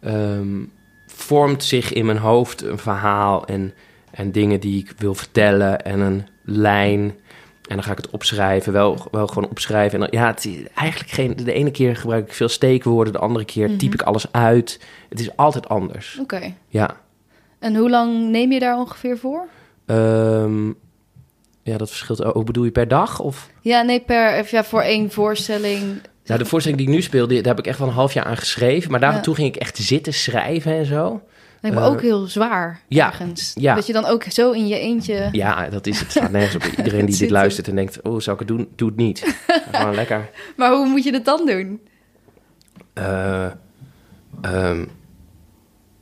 [0.00, 0.62] ehm,
[1.06, 3.74] vormt zich in mijn hoofd een verhaal en,
[4.10, 7.00] en dingen die ik wil vertellen en een lijn.
[7.68, 9.94] En dan ga ik het opschrijven, wel, wel gewoon opschrijven.
[10.02, 11.36] En dan, ja, het is eigenlijk geen.
[11.36, 13.78] De ene keer gebruik ik veel steekwoorden, de andere keer Mhm.
[13.78, 14.80] typ ik alles uit.
[15.08, 16.18] Het is altijd anders.
[16.20, 16.54] Oké.
[16.68, 16.96] Ja.
[17.58, 19.46] En hoe lang neem je daar ongeveer voor?
[19.86, 20.72] Ehm,
[21.70, 22.34] ja, dat verschilt.
[22.34, 23.20] Oh, bedoel je per dag?
[23.20, 23.48] Of?
[23.60, 26.00] Ja, nee, per, ja, voor één voorstelling.
[26.24, 28.12] Nou, de voorstelling die ik nu speel, die, daar heb ik echt wel een half
[28.12, 28.90] jaar aan geschreven.
[28.90, 29.34] Maar daar Ja.
[29.34, 31.22] ging ik echt zitten schrijven en zo.
[31.60, 33.52] Lijkt me Eh, ook heel zwaar ja, ergens.
[33.54, 33.74] ja.
[33.74, 35.28] Dat je dan ook zo in je eentje...
[35.32, 36.10] Ja, dat is het.
[36.10, 36.62] staat nergens op.
[36.78, 38.68] Iedereen die dit luistert en denkt, oh, zou ik het doen?
[38.76, 39.36] Doe het niet.
[39.72, 40.30] Gewoon lekker.
[40.56, 41.80] Maar hoe moet je het dan doen?
[42.92, 43.46] Eh,
[44.42, 44.84] ehm,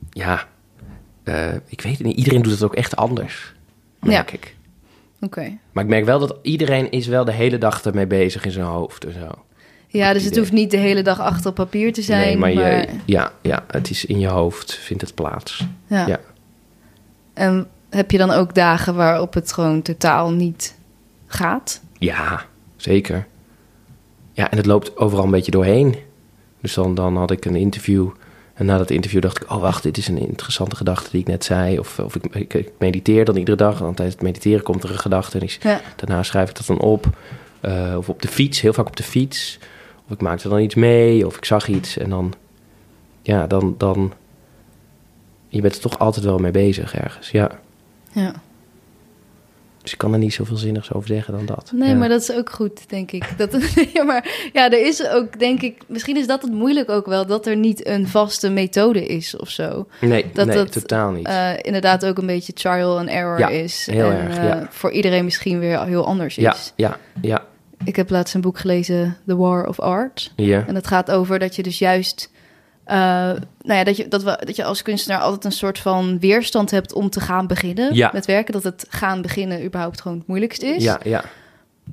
[0.09, 0.47] ja,
[1.23, 2.17] Eh, ik weet het niet.
[2.17, 3.53] Iedereen doet het ook echt anders,
[3.99, 4.55] merk ik.
[5.21, 5.57] Oké.
[5.71, 8.65] Maar ik merk wel dat iedereen is wel de hele dag ermee bezig in zijn
[8.65, 9.27] hoofd en zo.
[9.87, 10.39] Ja, dus het idee.
[10.39, 12.25] hoeft niet de hele dag achter op papier te zijn.
[12.25, 15.65] nee, maar, maar Je, ja, ja, het is in je hoofd, vindt het plaats.
[15.87, 16.07] ja.
[16.07, 16.19] ja.
[17.33, 20.75] En heb je dan ook dagen waarop het gewoon totaal niet
[21.27, 21.81] gaat?
[21.97, 23.27] Ja, zeker.
[24.33, 25.95] Ja, en het loopt overal een beetje doorheen.
[26.61, 28.09] Dus dan, dan had ik een interview.
[28.59, 31.27] En na dat interview dacht ik, oh wacht, dit is een interessante gedachte die ik
[31.27, 31.79] net zei.
[31.79, 33.79] Of, of ik, ik, ik mediteer dan iedere dag.
[33.79, 35.37] Want tijdens het mediteren komt er een gedachte.
[35.37, 35.81] En ik, Ja.
[35.95, 37.05] daarna schrijf ik dat dan op.
[37.61, 39.59] Eh, of op de fiets, heel vaak op de fiets.
[40.05, 41.25] Of ik maakte dan iets mee.
[41.25, 41.97] Of ik zag iets.
[41.97, 42.33] En dan,
[43.21, 44.13] ja, dan, dan...
[45.47, 47.51] Je bent er toch altijd wel mee bezig ergens, ja.
[48.11, 48.33] ja.
[49.89, 51.71] Dus ik kan er niet zoveel zinnigs over zeggen dan dat.
[51.73, 51.95] Nee, Ja.
[51.95, 53.23] maar dat is ook goed, denk ik.
[53.37, 53.57] Dat,
[53.93, 57.25] ja, maar ja, er is ook, denk ik, misschien is dat het moeilijk ook wel,
[57.25, 59.87] dat er niet een vaste methode is of zo.
[60.01, 61.27] Nee, dat nee dat, totaal niet.
[61.27, 63.87] Eh, inderdaad ook een beetje trial and error Ja, is.
[63.91, 64.67] heel en erg, eh, ja.
[64.69, 66.43] voor iedereen misschien weer heel anders is.
[66.43, 67.43] ja, ja, ja,
[67.83, 70.31] Ik heb laatst een boek gelezen, The War of Art.
[70.35, 70.63] ja.
[70.67, 72.31] En dat gaat over dat je dus juist...
[72.89, 72.95] eh,
[73.61, 76.71] nou ja, dat je, dat, we, dat je als kunstenaar altijd een soort van weerstand
[76.71, 78.09] hebt om te gaan beginnen Ja.
[78.13, 78.53] met werken.
[78.53, 80.83] Dat het gaan beginnen überhaupt gewoon het moeilijkst is.
[80.83, 81.23] Ja, ja,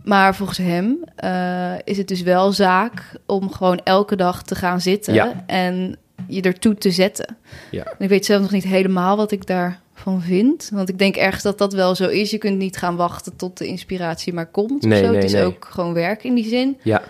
[0.04, 4.80] Maar volgens hem eh, is het dus wel zaak om gewoon elke dag te gaan
[4.80, 5.44] zitten Ja.
[5.46, 5.96] en
[6.28, 7.36] je ertoe te zetten.
[7.70, 7.84] ja.
[7.84, 10.70] En ik weet zelf nog niet helemaal wat ik daarvan vind.
[10.72, 12.30] Want ik denk ergens dat dat wel zo is.
[12.30, 14.70] Je kunt niet gaan wachten tot de inspiratie maar komt.
[14.84, 15.06] of Nee, zo.
[15.06, 15.44] nee, het is nee.
[15.44, 16.76] ook gewoon werk in die zin.
[16.82, 17.02] ja.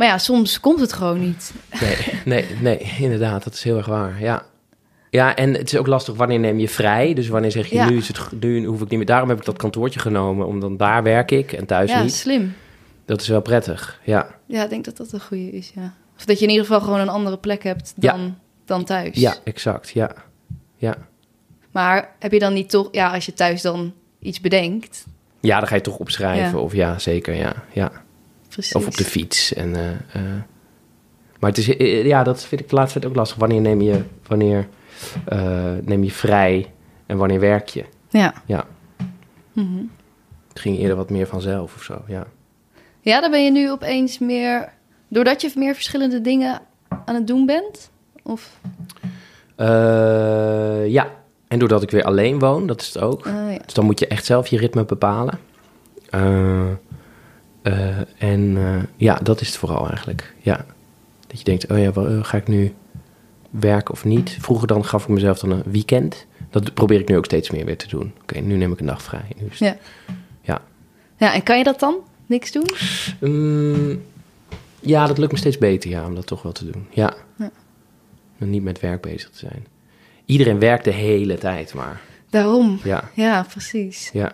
[0.00, 1.52] Maar ja, soms komt het gewoon niet.
[1.80, 4.20] Nee, nee, nee, inderdaad, dat is heel erg waar.
[4.20, 4.42] Ja.
[5.10, 7.14] Ja, en het is ook lastig wanneer neem je vrij.
[7.14, 7.88] Dus wanneer zeg je, Ja.
[7.88, 9.06] nu, is het, nu hoef ik niet meer.
[9.06, 12.14] Daarom heb ik dat kantoortje genomen, omdat daar werk ik en thuis ja, niet.
[12.14, 12.54] slim.
[13.04, 14.34] Dat is wel prettig, ja.
[14.46, 15.94] Ja, ik denk dat dat een goede is, ja.
[16.16, 18.12] Of dat je in ieder geval gewoon een andere plek hebt Ja.
[18.12, 19.16] dan, dan thuis.
[19.16, 20.10] Ja, exact, ja.
[20.76, 20.96] Ja.
[21.70, 22.88] Maar heb je dan niet toch...
[22.92, 25.04] Ja, als je thuis dan iets bedenkt...
[25.40, 26.58] Ja, dan ga je toch opschrijven.
[26.58, 26.64] Ja.
[26.64, 27.52] Of ja, zeker, ja.
[27.72, 27.90] ja.
[28.60, 28.76] Precies.
[28.76, 29.52] Of op de fiets.
[29.52, 30.42] En, eh, eh.
[31.38, 33.38] Maar het is, eh, ja, dat vind ik de laatste tijd ook lastig.
[33.38, 34.68] Wanneer neem je, wanneer,
[35.82, 36.72] neem je vrij
[37.06, 37.84] en wanneer werk je?
[38.08, 38.34] Ja.
[38.46, 38.66] Ja.
[39.52, 39.82] Mhm.
[40.48, 42.26] Het ging eerder wat meer vanzelf of zo, ja.
[43.00, 44.72] Ja, dan ben je nu opeens meer...
[45.08, 46.60] Doordat je meer verschillende dingen
[47.04, 47.90] aan het doen bent?
[48.22, 48.60] Of...
[50.86, 51.10] Ja,
[51.48, 53.26] en doordat ik weer alleen woon, dat is het ook.
[53.26, 53.58] ah, ja.
[53.64, 55.38] Dus dan moet je echt zelf je ritme bepalen.
[56.10, 56.70] Eh,
[57.62, 60.34] eh, en eh, ja, dat is het vooral eigenlijk.
[60.38, 60.66] Ja.
[61.26, 62.74] Dat je denkt, oh ja, eh, ga ik nu
[63.50, 64.36] werken of niet?
[64.40, 66.26] Vroeger dan gaf ik mezelf dan een weekend.
[66.50, 68.12] Dat probeer ik nu ook steeds meer weer te doen.
[68.22, 69.24] Oké, nu neem ik een dag vrij.
[69.36, 69.76] Nu Ja.
[70.42, 70.62] Ja.
[71.16, 71.96] Ja, en kan je dat dan?
[72.26, 72.70] Niks doen?
[73.20, 74.02] Mm,
[74.80, 76.86] ja, dat lukt me steeds beter, ja, om dat toch wel te doen.
[76.90, 77.14] Ja.
[77.38, 77.50] Ja.
[78.38, 79.66] En niet met werk bezig te zijn.
[80.24, 82.80] Iedereen werkt de hele tijd, maar Daarom.
[82.84, 84.10] ja, Ja, precies.
[84.12, 84.32] ja.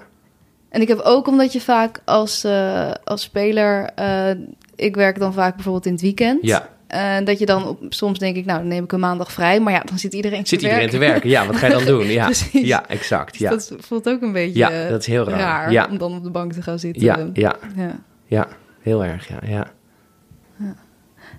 [0.76, 3.90] En ik heb ook omdat je vaak als, eh, als speler...
[3.94, 4.30] eh,
[4.74, 6.38] ik werk dan vaak bijvoorbeeld in het weekend.
[6.42, 9.32] Ja, En dat je dan op, soms denk ik, nou, dan neem ik een maandag
[9.32, 9.60] vrij.
[9.60, 11.28] Maar ja, dan zit iedereen zit te iedereen te werken.
[11.30, 12.06] Ja, wat ga je dan doen?
[12.18, 12.66] Ja, Precies.
[12.66, 13.32] ja exact.
[13.32, 15.72] Dus Ja, dat voelt ook een beetje ja eh, dat is heel raar.
[15.72, 17.02] Ja, om dan op de bank te gaan zitten.
[17.02, 17.98] ja, ja, Ja.
[18.26, 18.48] ja,
[18.80, 19.38] heel erg, ja.
[19.46, 19.66] ja.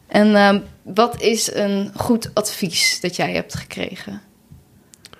[0.07, 4.21] En ehm, wat is een goed advies dat jij hebt gekregen?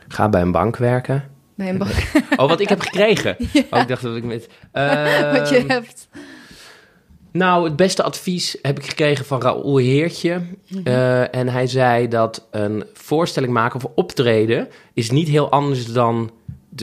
[0.08, 1.23] Ga bij een bank werken.
[1.57, 1.81] Bij een
[2.39, 3.35] Oh, wat ik heb gekregen.
[3.71, 4.47] Oh, ik dacht dat ik met...
[5.33, 6.07] wat je Ehm, hebt.
[7.31, 10.41] Nou, het beste advies heb ik gekregen van Raoul Heertje.
[10.83, 14.67] Eh, en hij zei dat een voorstelling maken of optreden...
[14.93, 16.31] is niet heel anders dan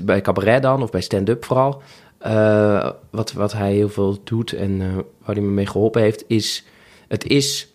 [0.04, 1.82] bij cabaret dan, of bij stand-up vooral.
[2.18, 6.24] Eh, wat, wat hij heel veel doet en eh, waar hij me mee geholpen heeft...
[6.26, 6.64] is
[7.08, 7.68] het is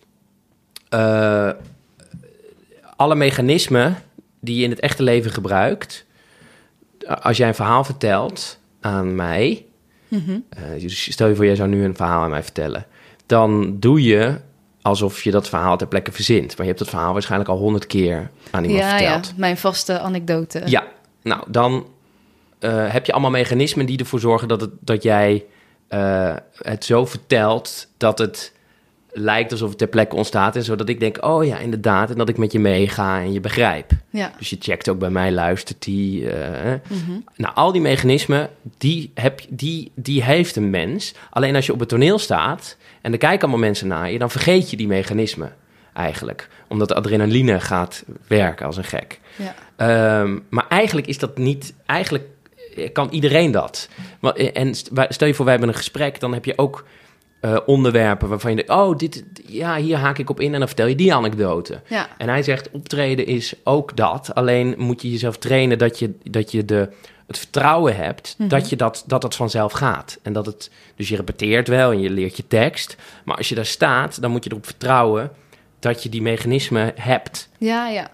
[2.96, 3.96] alle mechanismen
[4.40, 6.06] die je in het echte leven gebruikt...
[7.06, 9.64] als jij een verhaal vertelt aan mij...
[10.08, 10.38] Mhm.
[10.48, 12.86] Eh, dus stel je voor, jij zou nu een verhaal aan mij vertellen.
[13.26, 14.40] Dan doe je
[14.82, 16.48] alsof je dat verhaal ter plekke verzint.
[16.48, 19.36] Maar je hebt het verhaal waarschijnlijk al honderd keer aan iemand Ja, ja, verteld.
[19.38, 20.62] mijn vaste anekdote.
[20.66, 20.84] Ja,
[21.22, 21.86] nou dan
[22.58, 25.44] eh, heb je allemaal mechanismen die ervoor zorgen dat, het, dat jij
[25.88, 28.52] eh, het zo vertelt dat het
[29.12, 30.56] lijkt alsof het ter plekke ontstaat.
[30.56, 32.10] En zodat ik denk, oh ja, inderdaad.
[32.10, 33.90] En dat ik met je meega en je begrijp.
[34.10, 34.32] Ja.
[34.38, 36.30] Dus je checkt ook bij mij, luistert die.
[36.30, 37.18] eh, Mhm.
[37.36, 41.14] nou, al die mechanismen, die, heb, die, die heeft een mens.
[41.30, 44.30] Alleen als je op het toneel staat en er kijken allemaal mensen naar je, dan
[44.30, 45.52] vergeet je die mechanismen
[45.94, 46.48] eigenlijk.
[46.68, 49.20] Omdat de adrenaline gaat werken als een gek.
[49.36, 49.54] Ja.
[49.76, 51.74] Ehm, maar eigenlijk is dat niet.
[51.86, 52.24] Eigenlijk
[52.92, 53.88] kan iedereen dat.
[54.52, 54.74] En
[55.08, 56.84] stel je voor, wij hebben een gesprek, dan heb je ook
[57.40, 60.68] eh, onderwerpen waarvan je denkt: oh, dit, ja, hier haak ik op in en dan
[60.68, 61.80] vertel je die anekdote.
[61.88, 62.08] Ja.
[62.18, 64.34] En hij zegt, optreden is ook dat.
[64.34, 66.88] Alleen moet je jezelf trainen dat je, dat je de,
[67.26, 68.48] het vertrouwen hebt Mhm.
[68.48, 70.18] dat, je dat, dat het vanzelf gaat.
[70.22, 72.96] En dat het, dus je repeteert wel en je leert je tekst.
[73.24, 75.30] Maar als je daar staat, dan moet je erop vertrouwen
[75.78, 77.48] dat je die mechanismen hebt.
[77.58, 78.10] Ja, ja.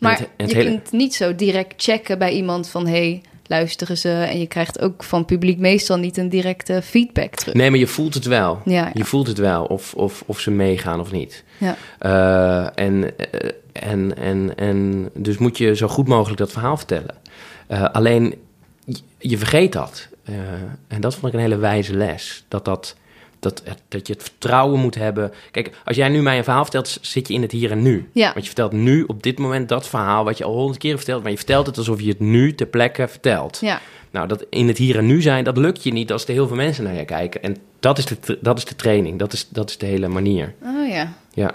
[0.00, 2.86] Maar het- en het je hele- kunt niet zo direct checken bij iemand van...
[2.86, 4.08] hey, luisteren ze?
[4.08, 7.54] En je krijgt ook van publiek meestal niet een directe feedback terug.
[7.54, 8.60] Nee, maar je voelt het wel.
[8.64, 8.90] Ja, ja.
[8.94, 11.44] Je voelt het wel, of, of, of ze meegaan of niet.
[11.58, 11.76] Ja.
[11.98, 17.14] Eh, en, eh, en, en, en dus moet je zo goed mogelijk dat verhaal vertellen.
[17.66, 18.34] Eh, alleen,
[18.84, 20.08] je, je vergeet dat.
[20.88, 22.44] En dat vond ik een hele wijze les.
[22.48, 22.96] Dat, dat,
[23.44, 25.32] dat, dat je het vertrouwen moet hebben.
[25.50, 28.08] Kijk, als jij nu mij een verhaal vertelt, zit je in het hier en nu.
[28.12, 28.24] Ja.
[28.24, 31.22] Want je vertelt nu op dit moment dat verhaal wat je al honderd keer vertelt.
[31.22, 33.58] Maar je vertelt het alsof je het nu ter plekke vertelt.
[33.60, 33.80] Ja.
[34.10, 36.46] Nou, dat in het hier en nu zijn, dat lukt je niet als er heel
[36.46, 37.42] veel mensen naar je kijken.
[37.42, 40.54] En dat is de, dat is de training, dat is, dat is de hele manier.
[40.62, 41.12] Oh ja.
[41.32, 41.54] Ja.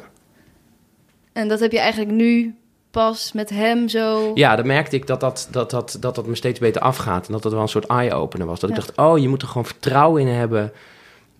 [1.34, 2.56] En dat heb je eigenlijk nu
[2.92, 4.32] pas met hem zo...
[4.34, 7.28] ja, dan merkte ik dat dat, dat, dat, dat dat me steeds beter afgaat.
[7.28, 8.60] En dat dat wel een soort eye-opener was.
[8.60, 8.76] Dat Ja.
[8.76, 10.72] ik dacht, oh, je moet er gewoon vertrouwen in hebben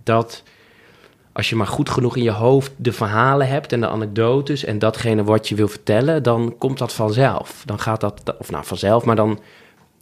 [0.04, 0.44] dat
[1.32, 4.80] als je maar goed genoeg in je hoofd de verhalen hebt en de anekdotes en
[4.80, 7.64] datgene wat je wil vertellen, dan komt dat vanzelf.
[7.66, 9.40] Dan gaat dat, of nou vanzelf, maar dan,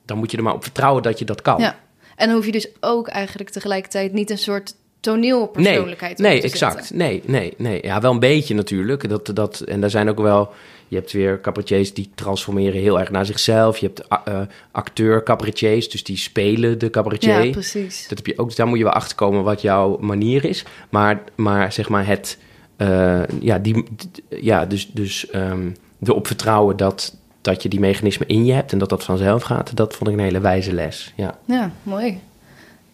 [0.05, 1.59] dan moet je er maar op vertrouwen dat je dat kan.
[1.59, 1.75] Ja.
[2.15, 6.73] En dan hoef je dus ook eigenlijk tegelijkertijd niet een soort toneelpersoonlijkheid Nee, nee exact.
[6.73, 6.97] zetten.
[6.97, 7.79] Nee, nee, nee.
[7.83, 9.09] Ja, wel een beetje natuurlijk.
[9.09, 10.51] Dat, dat, en daar zijn ook wel...
[10.89, 13.77] Je hebt weer cabaretiers die transformeren heel erg naar zichzelf.
[13.77, 14.39] Je hebt a- eh,
[14.71, 17.43] acteur cabaretiers, dus die spelen de cabaretier.
[17.43, 18.07] Ja, precies.
[18.07, 20.65] dat heb je ook, dus daar moet je wel achter komen wat jouw manier is.
[20.89, 22.37] Maar, maar zeg maar het...
[22.77, 23.83] eh, ja, die,
[24.29, 25.69] ja, dus, dus ehm
[26.03, 28.71] erop vertrouwen dat, dat je die mechanismen in je hebt...
[28.71, 31.13] en dat dat vanzelf gaat, dat vond ik een hele wijze les.
[31.15, 31.37] Ja.
[31.45, 32.19] Ja, mooi.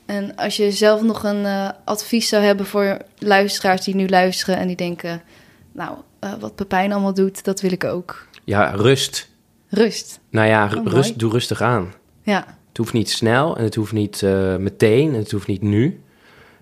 [0.05, 4.57] En als je zelf nog een eh, advies zou hebben voor luisteraars die nu luisteren
[4.57, 5.21] en die denken,
[5.71, 8.27] nou, eh, wat Pepijn allemaal doet, dat wil ik ook.
[8.43, 9.29] ja, rust.
[9.69, 10.19] Rust.
[10.29, 11.93] Nou ja, Oh, rust, doe rustig aan.
[12.23, 15.61] Ja, Het hoeft niet snel en het hoeft niet eh, meteen en het hoeft niet
[15.61, 16.01] nu.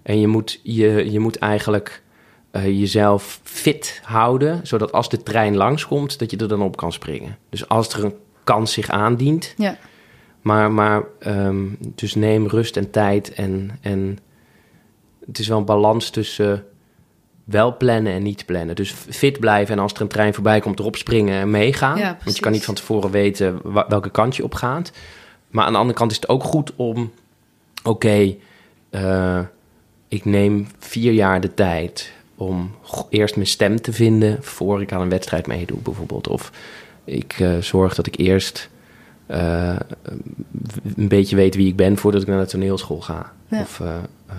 [0.04, 2.01] En je moet, je, je moet eigenlijk
[2.51, 7.38] jezelf fit houden, zodat als de trein langskomt, dat je er dan op kan springen.
[7.49, 9.77] Dus als er een kans zich aandient, ja,
[10.41, 14.17] maar, maar ehm, dus neem rust en tijd en, en
[15.25, 16.65] het is wel een balans tussen
[17.43, 18.75] wel plannen en niet plannen.
[18.75, 21.97] Dus fit blijven en als er een trein voorbij komt, erop springen en meegaan.
[21.97, 24.91] Ja, Want je kan niet van tevoren weten welke kant je op gaat.
[25.49, 27.12] Maar aan de andere kant is het ook goed om,
[27.84, 28.36] oké,
[28.89, 29.39] eh,
[30.08, 32.75] ik neem vier jaar de tijd om
[33.10, 36.27] eerst mijn stem te vinden voor ik aan een wedstrijd meedoe, bijvoorbeeld.
[36.27, 36.51] Of
[37.04, 38.69] ik eh, zorg dat ik eerst
[39.32, 39.76] eh,
[40.96, 43.32] een beetje weet wie ik ben voordat ik naar de toneelschool ga.
[43.48, 43.62] Ja.
[43.62, 43.88] Of, eh,
[44.28, 44.36] eh,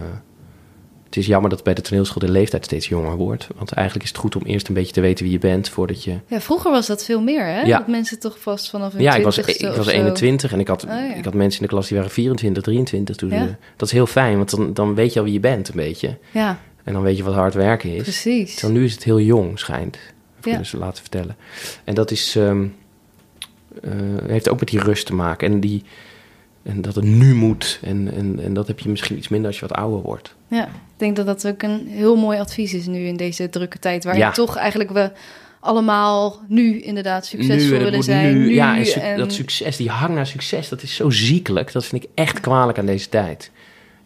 [1.05, 3.48] het is jammer dat bij de toneelschool de leeftijd steeds jonger wordt.
[3.57, 6.05] Want eigenlijk is het goed om eerst een beetje te weten wie je bent voordat
[6.05, 7.61] je Ja, vroeger was dat veel meer, hè?
[7.61, 7.78] Ja.
[7.78, 10.61] Dat mensen toch vast vanaf hun ja, ik was, 20ste ik was zo- 21 en
[10.61, 11.14] ik had, Oh, ja.
[11.14, 13.16] ik had mensen in de klas die waren 24, 23.
[13.16, 13.57] Toen Ja.
[13.76, 16.18] dat is heel fijn, want dan, dan weet je al wie je bent een beetje.
[16.31, 18.02] Ja, En dan weet je wat hard werken is.
[18.02, 18.61] precies.
[18.61, 19.94] Dan nu is het heel jong, schijnt.
[19.96, 20.40] Ja.
[20.40, 21.37] Kunnen ze laten vertellen.
[21.85, 22.66] En dat is, ehm,
[23.82, 23.90] eh,
[24.26, 25.52] heeft ook met die rust te maken.
[25.52, 25.82] En, die,
[26.62, 27.78] en dat het nu moet.
[27.82, 30.35] En, en, en dat heb je misschien iets minder als je wat ouder wordt.
[30.48, 33.78] Ja, ik denk dat dat ook een heel mooi advies is nu in deze drukke
[33.78, 34.04] tijd...
[34.04, 34.30] waarin Ja.
[34.30, 35.11] toch eigenlijk we
[35.61, 38.32] allemaal nu inderdaad succesvol nu, willen zijn.
[38.35, 38.38] nu.
[38.38, 41.72] Nu, ja, en, su- en- dat succes, die hang naar succes, dat is zo ziekelijk.
[41.72, 43.50] Dat vind ik echt kwalijk aan deze tijd.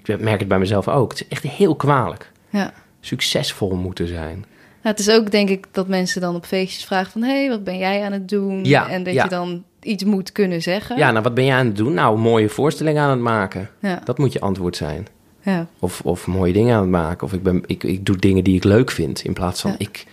[0.04, 1.10] Ik merk het bij mezelf ook.
[1.10, 2.32] Het is echt heel kwalijk.
[2.50, 2.72] ja.
[3.00, 4.44] Succesvol moeten zijn.
[4.86, 7.22] Ja, het is ook denk ik dat mensen dan op feestjes vragen van...
[7.22, 8.64] hé, hey, wat ben jij aan het doen?
[8.64, 9.22] Ja, en dat ja.
[9.22, 10.96] je dan iets moet kunnen zeggen.
[10.96, 11.94] Ja, nou, wat ben je aan het doen?
[11.94, 13.70] Nou, mooie voorstellingen aan het maken.
[13.80, 14.00] ja.
[14.04, 15.06] Dat moet je antwoord zijn.
[15.42, 15.66] ja.
[15.78, 17.26] Of, of mooie dingen aan het maken.
[17.26, 19.22] Of ik, ben, ik, ik doe dingen die ik leuk vind.
[19.22, 19.76] In plaats van Ja.
[19.78, 20.04] ik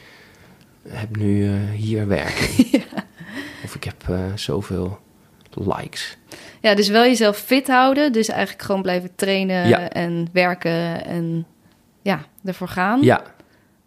[0.87, 2.47] heb nu eh, hier werken.
[3.65, 4.99] Of ik heb eh, zoveel
[5.53, 6.17] likes.
[6.61, 8.11] Ja, dus wel jezelf fit houden.
[8.11, 9.89] Dus eigenlijk gewoon blijven trainen Ja.
[9.89, 11.45] en werken en
[12.01, 13.01] ja, ervoor gaan.
[13.01, 13.32] Ja,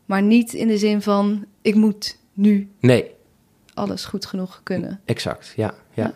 [0.06, 3.10] Maar niet in de zin van, ik moet nu nee,
[3.74, 5.00] alles goed genoeg kunnen.
[5.04, 5.52] exact.
[5.56, 6.04] Ja, ja.
[6.04, 6.14] Ja.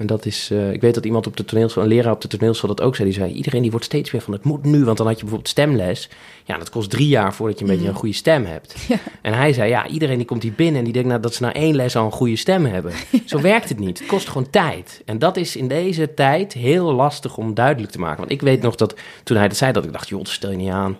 [0.00, 2.28] En dat is, eh, ik weet dat iemand op de toneelschool, een leraar op de
[2.28, 3.08] toneelschool dat ook zei.
[3.08, 4.84] Die zei, iedereen die wordt steeds meer van, het moet nu.
[4.84, 6.08] Want dan had je bijvoorbeeld stemles.
[6.44, 8.74] Ja, dat kost drie jaar voordat je een beetje een goede stem hebt.
[8.88, 8.96] Ja.
[9.22, 11.42] En hij zei, ja, iedereen die komt hier binnen en die denkt nou, dat ze
[11.42, 12.92] na één les al een goede stem hebben.
[13.24, 13.98] Zo werkt het niet.
[13.98, 15.02] Het kost gewoon tijd.
[15.04, 18.18] En dat is in deze tijd heel lastig om duidelijk te maken.
[18.18, 18.94] Want ik weet nog dat
[19.24, 20.98] toen hij dat zei, dat ik dacht, joh, stel je niet aan.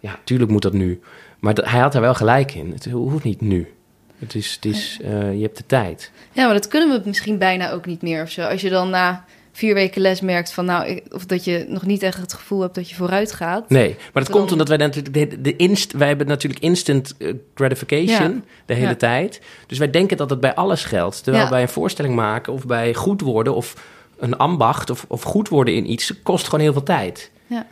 [0.00, 1.00] Ja, tuurlijk moet dat nu.
[1.38, 2.70] Maar dat- hij had daar wel gelijk in.
[2.72, 3.72] Het hoeft niet nu.
[4.18, 6.10] Het is, het is eh, je hebt de tijd.
[6.32, 8.42] Ja, maar dat kunnen we misschien bijna ook niet meer of zo.
[8.42, 11.86] Als je dan na vier weken les merkt van, nou, ik- of dat je nog
[11.86, 13.68] niet echt het gevoel hebt dat je vooruit gaat.
[13.68, 17.14] Nee, maar dat Dan- komt omdat wij natuurlijk de, de inst, wij hebben natuurlijk instant
[17.18, 18.40] eh, gratification Ja.
[18.66, 18.94] de hele Ja.
[18.94, 19.40] tijd.
[19.66, 21.22] Dus wij denken dat het bij alles geldt.
[21.22, 21.50] Terwijl Ja.
[21.50, 23.74] bij een voorstelling maken of bij goed worden of
[24.18, 27.30] een ambacht of, of goed worden in iets kost gewoon heel veel tijd.
[27.46, 27.66] Ja.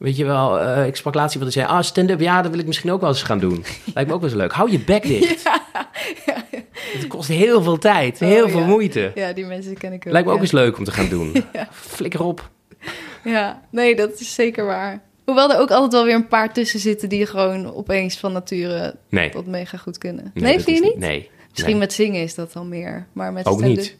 [0.00, 2.60] Weet je wel, eh, ik sprak laatst iemand die zei, ah, stand-up, ja, dat wil
[2.60, 3.64] ik misschien ook wel eens gaan doen.
[3.94, 4.52] Lijkt me ook wel eens leuk.
[4.52, 5.42] Hou je bek dicht.
[6.92, 8.66] Het kost heel veel tijd, heel Oh, veel ja.
[8.66, 9.12] moeite.
[9.14, 10.12] Ja, die mensen ken ik ook.
[10.12, 11.32] Lijkt me ook eens leuk om te gaan doen.
[11.70, 12.50] Flikker op.
[13.24, 15.02] Ja, nee, dat is zeker waar.
[15.24, 18.94] Hoewel er ook altijd wel weer een paar tussen zitten die gewoon opeens van nature
[19.08, 19.30] Nee.
[19.30, 20.30] dat mega goed kunnen.
[20.34, 20.98] Nee, vind je niet?
[20.98, 21.30] Nee.
[21.50, 21.80] Misschien nee.
[21.80, 23.96] met zingen is dat dan meer, maar met Ook stand-up- niet.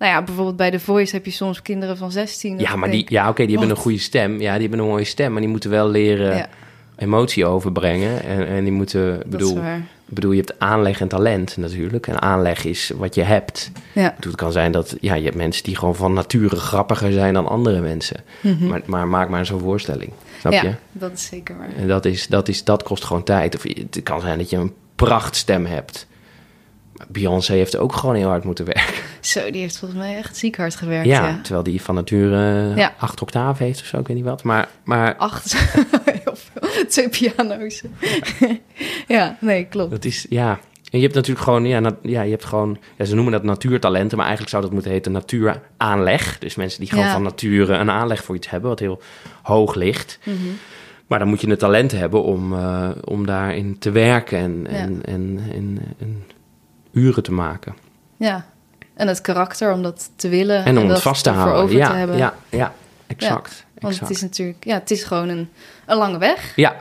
[0.00, 2.50] Nou ja, bijvoorbeeld bij The Voice heb je soms kinderen van 16.
[2.56, 4.40] dat Ja, ik maar die, denk, ja, oké, die hebben een goede stem.
[4.40, 6.48] Ja, die hebben een mooie stem, maar die moeten wel leren Ja.
[6.96, 8.22] emotie overbrengen.
[8.22, 12.06] En, en die moeten, dat bedoel, ik bedoel, je hebt aanleg en talent natuurlijk.
[12.06, 13.70] En aanleg is wat je hebt.
[13.92, 16.56] Ja, Ik bedoel, Het kan zijn dat, ja, je hebt mensen die gewoon van nature
[16.56, 18.16] grappiger zijn dan andere mensen.
[18.60, 20.64] Maar, maar maak maar zo'n voorstelling, snap Mhm.
[20.64, 20.76] ja je?
[20.92, 21.68] dat is zeker waar.
[21.76, 23.54] En dat, is, dat, is, dat kost gewoon tijd.
[23.56, 26.06] Of het kan zijn dat je een prachtstem hebt.
[27.08, 28.94] Beyoncé heeft ook gewoon heel hard moeten werken.
[29.20, 31.06] Zo, die heeft volgens mij echt ziek hard gewerkt.
[31.06, 32.94] Ja, Ja, terwijl die van nature Ja.
[32.98, 34.42] acht octaven heeft of zo, ik weet niet wat.
[34.42, 35.54] Maar, maar Acht,
[36.24, 36.86] heel veel.
[36.88, 37.82] Twee piano's.
[39.08, 39.90] ja, nee, klopt.
[39.90, 40.58] Dat is, ja.
[40.90, 43.42] En je hebt natuurlijk gewoon, ja, na- ja je hebt gewoon, ja, ze noemen dat
[43.42, 46.38] natuurtalenten, maar eigenlijk zou dat moeten heten natuuraanleg.
[46.38, 47.12] Dus mensen die gewoon Ja.
[47.12, 49.02] van nature een aanleg voor iets hebben, wat heel
[49.42, 50.18] hoog ligt.
[50.24, 50.36] Mhm.
[51.06, 55.00] Maar dan moet je het talent hebben om, eh, om daarin te werken en, en,
[55.04, 56.22] en, en, en
[56.92, 57.74] uren te maken.
[58.16, 58.46] Ja,
[58.94, 60.64] en het karakter om dat te willen.
[60.64, 61.62] En om dat het vast te houden.
[61.62, 62.16] over Ja, te hebben.
[62.16, 62.74] ja, ja,
[63.06, 63.64] exact.
[63.80, 64.08] Want exact.
[64.08, 65.48] het is natuurlijk, ja, het is gewoon een,
[65.86, 66.52] een lange weg.
[66.56, 66.76] ja,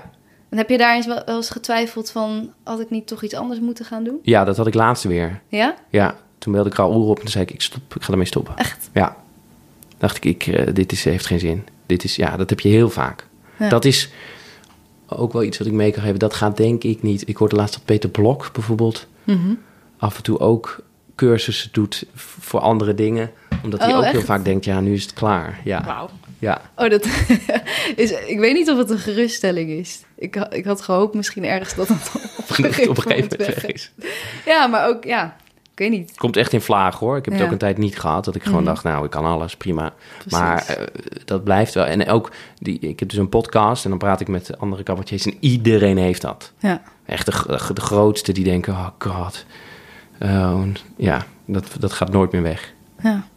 [0.50, 3.34] En heb je daar eens wel, wel eens getwijfeld van, had ik niet toch iets
[3.34, 4.20] anders moeten gaan doen?
[4.24, 5.42] ja, dat had ik laatst weer.
[5.48, 5.76] Ja?
[5.90, 8.28] Ja, toen belde ik Raoul op en toen zei ik, ik stop, ik ga ermee
[8.28, 8.58] stoppen.
[8.58, 8.90] Echt?
[8.94, 9.16] Ja.
[9.98, 11.68] Dacht ik, ik eh, dit is, heeft geen zin.
[11.86, 13.28] Dit is, ja, dat heb je heel vaak.
[13.60, 13.70] Ja.
[13.70, 14.10] Dat is
[15.08, 16.20] ook wel iets wat ik mee kan geven.
[16.20, 17.28] Dat gaat denk ik niet.
[17.28, 19.54] Ik hoorde laatst dat Peter Blok bijvoorbeeld Mhm.
[20.00, 20.80] Af en toe ook
[21.16, 23.32] cursussen doet voor andere dingen.
[23.64, 25.60] Omdat hij Oh, ook heel vaak denkt, ja, nu is het klaar.
[25.64, 26.10] Ja, Wauw.
[26.40, 26.62] ja.
[26.76, 27.06] Oh, dat
[27.96, 30.02] is, ik weet niet of het een geruststelling is.
[30.16, 33.56] Ik, ik had gehoopt misschien ergens dat het op een gegeven, op een gegeven moment
[33.56, 33.92] weg is.
[34.46, 35.36] Ja, maar ook, ja,
[35.74, 36.10] ik weet niet.
[36.10, 37.18] Het komt echt in vlagen hoor.
[37.18, 38.26] Ik heb het ook een tijd niet gehad.
[38.26, 38.70] Dat ik gewoon Mhm.
[38.70, 39.94] dacht, nou, ik kan alles, prima.
[40.18, 40.40] Precies.
[40.40, 40.86] Maar eh,
[41.26, 41.86] dat blijft wel.
[41.86, 45.26] En ook, die, ik heb dus een podcast en dan praat ik met andere cabaretiers.
[45.26, 46.52] En iedereen heeft dat.
[46.60, 47.32] Ja, Echt de,
[47.68, 49.46] de, de grootste die denken, oh god.
[50.22, 50.64] Oh,
[50.98, 52.74] ja, dat, dat gaat nooit meer weg.
[53.04, 53.28] ja.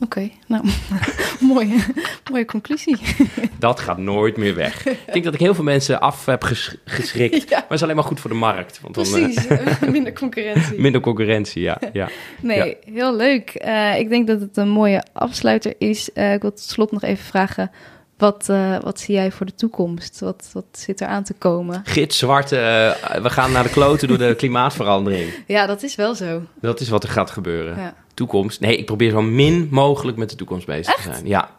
[0.00, 0.64] Oké, nou,
[1.40, 1.84] mooie,
[2.30, 2.96] mooie conclusie.
[3.58, 4.86] Dat gaat nooit meer weg.
[4.86, 7.48] Ik denk dat ik heel veel mensen af heb ges- geschrikt.
[7.48, 7.56] Ja.
[7.56, 8.80] Maar het is alleen maar goed voor de markt.
[8.80, 9.48] Want dan, eh, Precies,
[9.90, 10.80] minder concurrentie.
[10.80, 11.78] minder concurrentie, ja.
[11.92, 12.08] ja.
[12.40, 13.50] Nee, heel leuk.
[13.50, 16.12] Eh, ik denk dat het een mooie afsluiter is.
[16.12, 17.70] Eh, ik wil tot slot nog even vragen,
[18.18, 20.20] wat, eh, wat zie jij voor de toekomst?
[20.20, 21.82] Wat, wat zit er aan te komen?
[21.84, 25.30] Gitzwarte, eh, we gaan naar de kloten door de klimaatverandering.
[25.46, 26.42] Ja, dat is wel zo.
[26.60, 27.78] Dat is wat er gaat gebeuren.
[27.78, 27.94] Ja.
[28.14, 28.60] Toekomst.
[28.60, 31.26] Nee, ik probeer zo min mogelijk met de toekomst bezig te zijn.
[31.26, 31.50] Ja.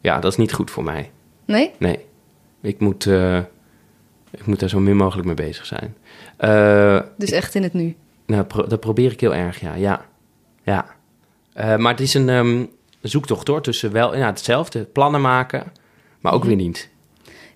[0.00, 1.10] Ja, dat is niet goed voor mij.
[1.44, 1.70] Nee?
[1.78, 1.98] Nee.
[2.62, 3.36] Ik moet, eh,
[4.30, 5.96] ik moet daar zo min mogelijk mee bezig zijn.
[7.18, 7.96] Dus echt in het nu.
[8.26, 9.74] nou, pro- dat probeer ik heel erg, ja.
[9.74, 10.04] Ja.
[10.62, 10.86] ja.
[11.76, 12.70] Maar het is een
[13.00, 15.72] ehm, zoektocht hoor, tussen wel ja, hetzelfde, plannen maken,
[16.20, 16.88] maar ook weer niet.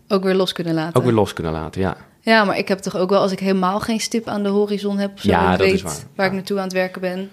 [0.08, 0.94] Ook weer los kunnen laten.
[1.00, 1.96] Ook weer los kunnen laten, ja.
[2.20, 4.98] Ja, maar ik heb toch ook wel, als ik helemaal geen stip aan de horizon
[4.98, 5.96] heb, zo, Ja, ik dat weet is waar.
[6.14, 7.30] waar ik naartoe aan het werken ben,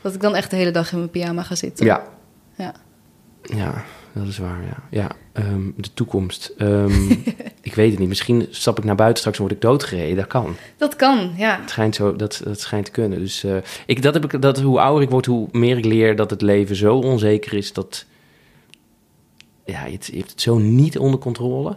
[0.00, 1.86] dat ik dan echt de hele dag in mijn pyjama ga zitten.
[1.86, 2.02] Ja,
[2.56, 2.74] Ja.
[3.42, 4.76] ja dat is waar, ja.
[4.90, 6.52] ja ehm, de toekomst.
[6.58, 7.10] Ehm,
[7.60, 8.08] ik weet het niet.
[8.08, 10.16] Misschien stap ik naar buiten straks en word ik doodgereden.
[10.16, 10.56] Dat kan.
[10.76, 11.60] Dat kan, ja.
[11.60, 13.18] Het schijnt zo, dat, dat schijnt te kunnen.
[13.18, 13.56] Dus eh,
[13.86, 16.42] ik, dat heb ik, dat, hoe ouder ik word, hoe meer ik leer dat het
[16.42, 18.04] leven zo onzeker is dat...
[19.64, 21.76] Ja, je, hebt- je hebt het zo niet onder controle.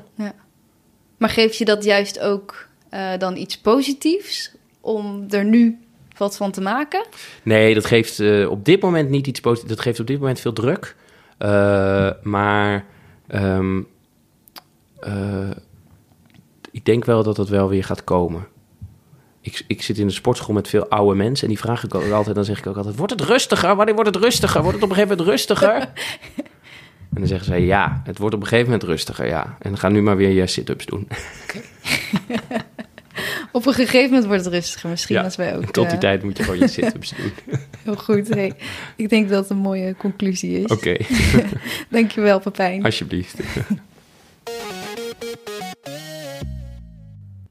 [1.17, 5.79] Maar geeft je dat juist ook eh, dan iets positiefs om er nu
[6.17, 7.05] wat van te maken?
[7.43, 9.73] Nee, dat geeft eh, op dit moment niet iets positiefs.
[9.73, 10.95] Dat geeft op dit moment veel druk.
[12.23, 12.85] Maar
[13.27, 13.81] ehm,
[14.99, 15.49] eh,
[16.71, 18.47] ik denk wel dat dat wel weer gaat komen.
[19.41, 22.11] Ik, ik zit in de sportschool met veel oude mensen en die vragen ik ook
[22.11, 22.35] altijd.
[22.35, 23.75] Dan zeg ik ook altijd: Wordt het rustiger?
[23.75, 24.61] Wanneer wordt het rustiger?
[24.61, 25.75] Wordt het op een gegeven moment rustiger?
[27.13, 29.27] en dan zeggen zij: Ja, het wordt op een gegeven moment rustiger.
[29.27, 29.57] Ja.
[29.59, 31.07] En ga nu maar weer je sit-ups doen.
[33.55, 35.63] Op een gegeven moment wordt het rustiger, misschien Ja, als wij ook.
[35.63, 37.31] Tot die eh, tijd moet je gewoon je sit-ups doen.
[37.83, 38.27] Heel goed.
[38.27, 38.53] Hey,
[38.95, 40.71] ik denk dat het een mooie conclusie is.
[40.71, 40.97] Oké,
[41.89, 42.83] Dankjewel, Pepijn.
[42.83, 43.39] alsjeblieft.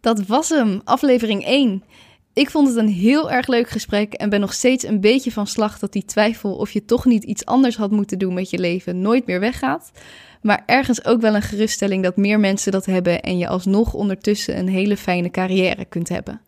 [0.01, 1.83] Dat was hem, aflevering 1.
[2.33, 5.47] Ik vond het een heel erg leuk gesprek en ben nog steeds een beetje van
[5.47, 8.59] slag dat die twijfel of je toch niet iets anders had moeten doen met je
[8.59, 9.91] leven nooit meer weggaat.
[10.45, 14.59] Maar ergens ook wel een geruststelling dat meer mensen dat hebben en je alsnog ondertussen
[14.59, 16.41] een hele fijne carrière kunt hebben.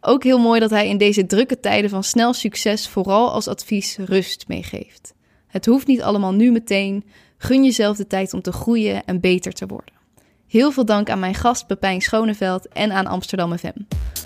[0.00, 3.96] Ook heel mooi dat hij in deze drukke tijden van snel succes vooral als advies
[3.96, 5.14] rust meegeeft.
[5.46, 7.04] Het hoeft niet allemaal nu meteen.
[7.38, 9.94] Gun jezelf de tijd om te groeien en beter te worden.
[10.50, 13.80] Heel veel dank aan mijn gast Pepijn Schoneveld en aan Amsterdam FM.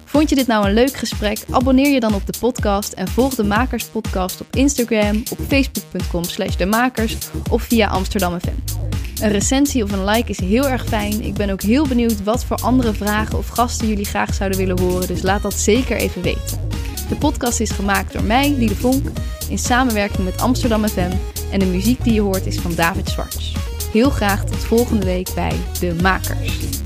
[0.05, 1.45] Vond je dit nou een leuk gesprek?
[1.51, 6.25] Abonneer je dan op de podcast en volg de Makers Podcast op Instagram, op facebook.com
[6.25, 7.17] slash de makers
[7.51, 8.83] of via Amsterdam FM.
[9.23, 11.23] Een recensie of een like is heel erg fijn.
[11.23, 14.81] Ik ben ook heel benieuwd wat voor andere vragen of gasten jullie graag zouden willen
[14.81, 16.69] horen, dus laat dat zeker even weten.
[17.09, 19.07] De podcast is gemaakt door mij, Liede Vonk,
[19.49, 21.13] in samenwerking met Amsterdam FM
[21.51, 23.74] en de muziek die je hoort is van David Zwarts.
[23.95, 26.81] Heel graag tot volgende week bij De Makers.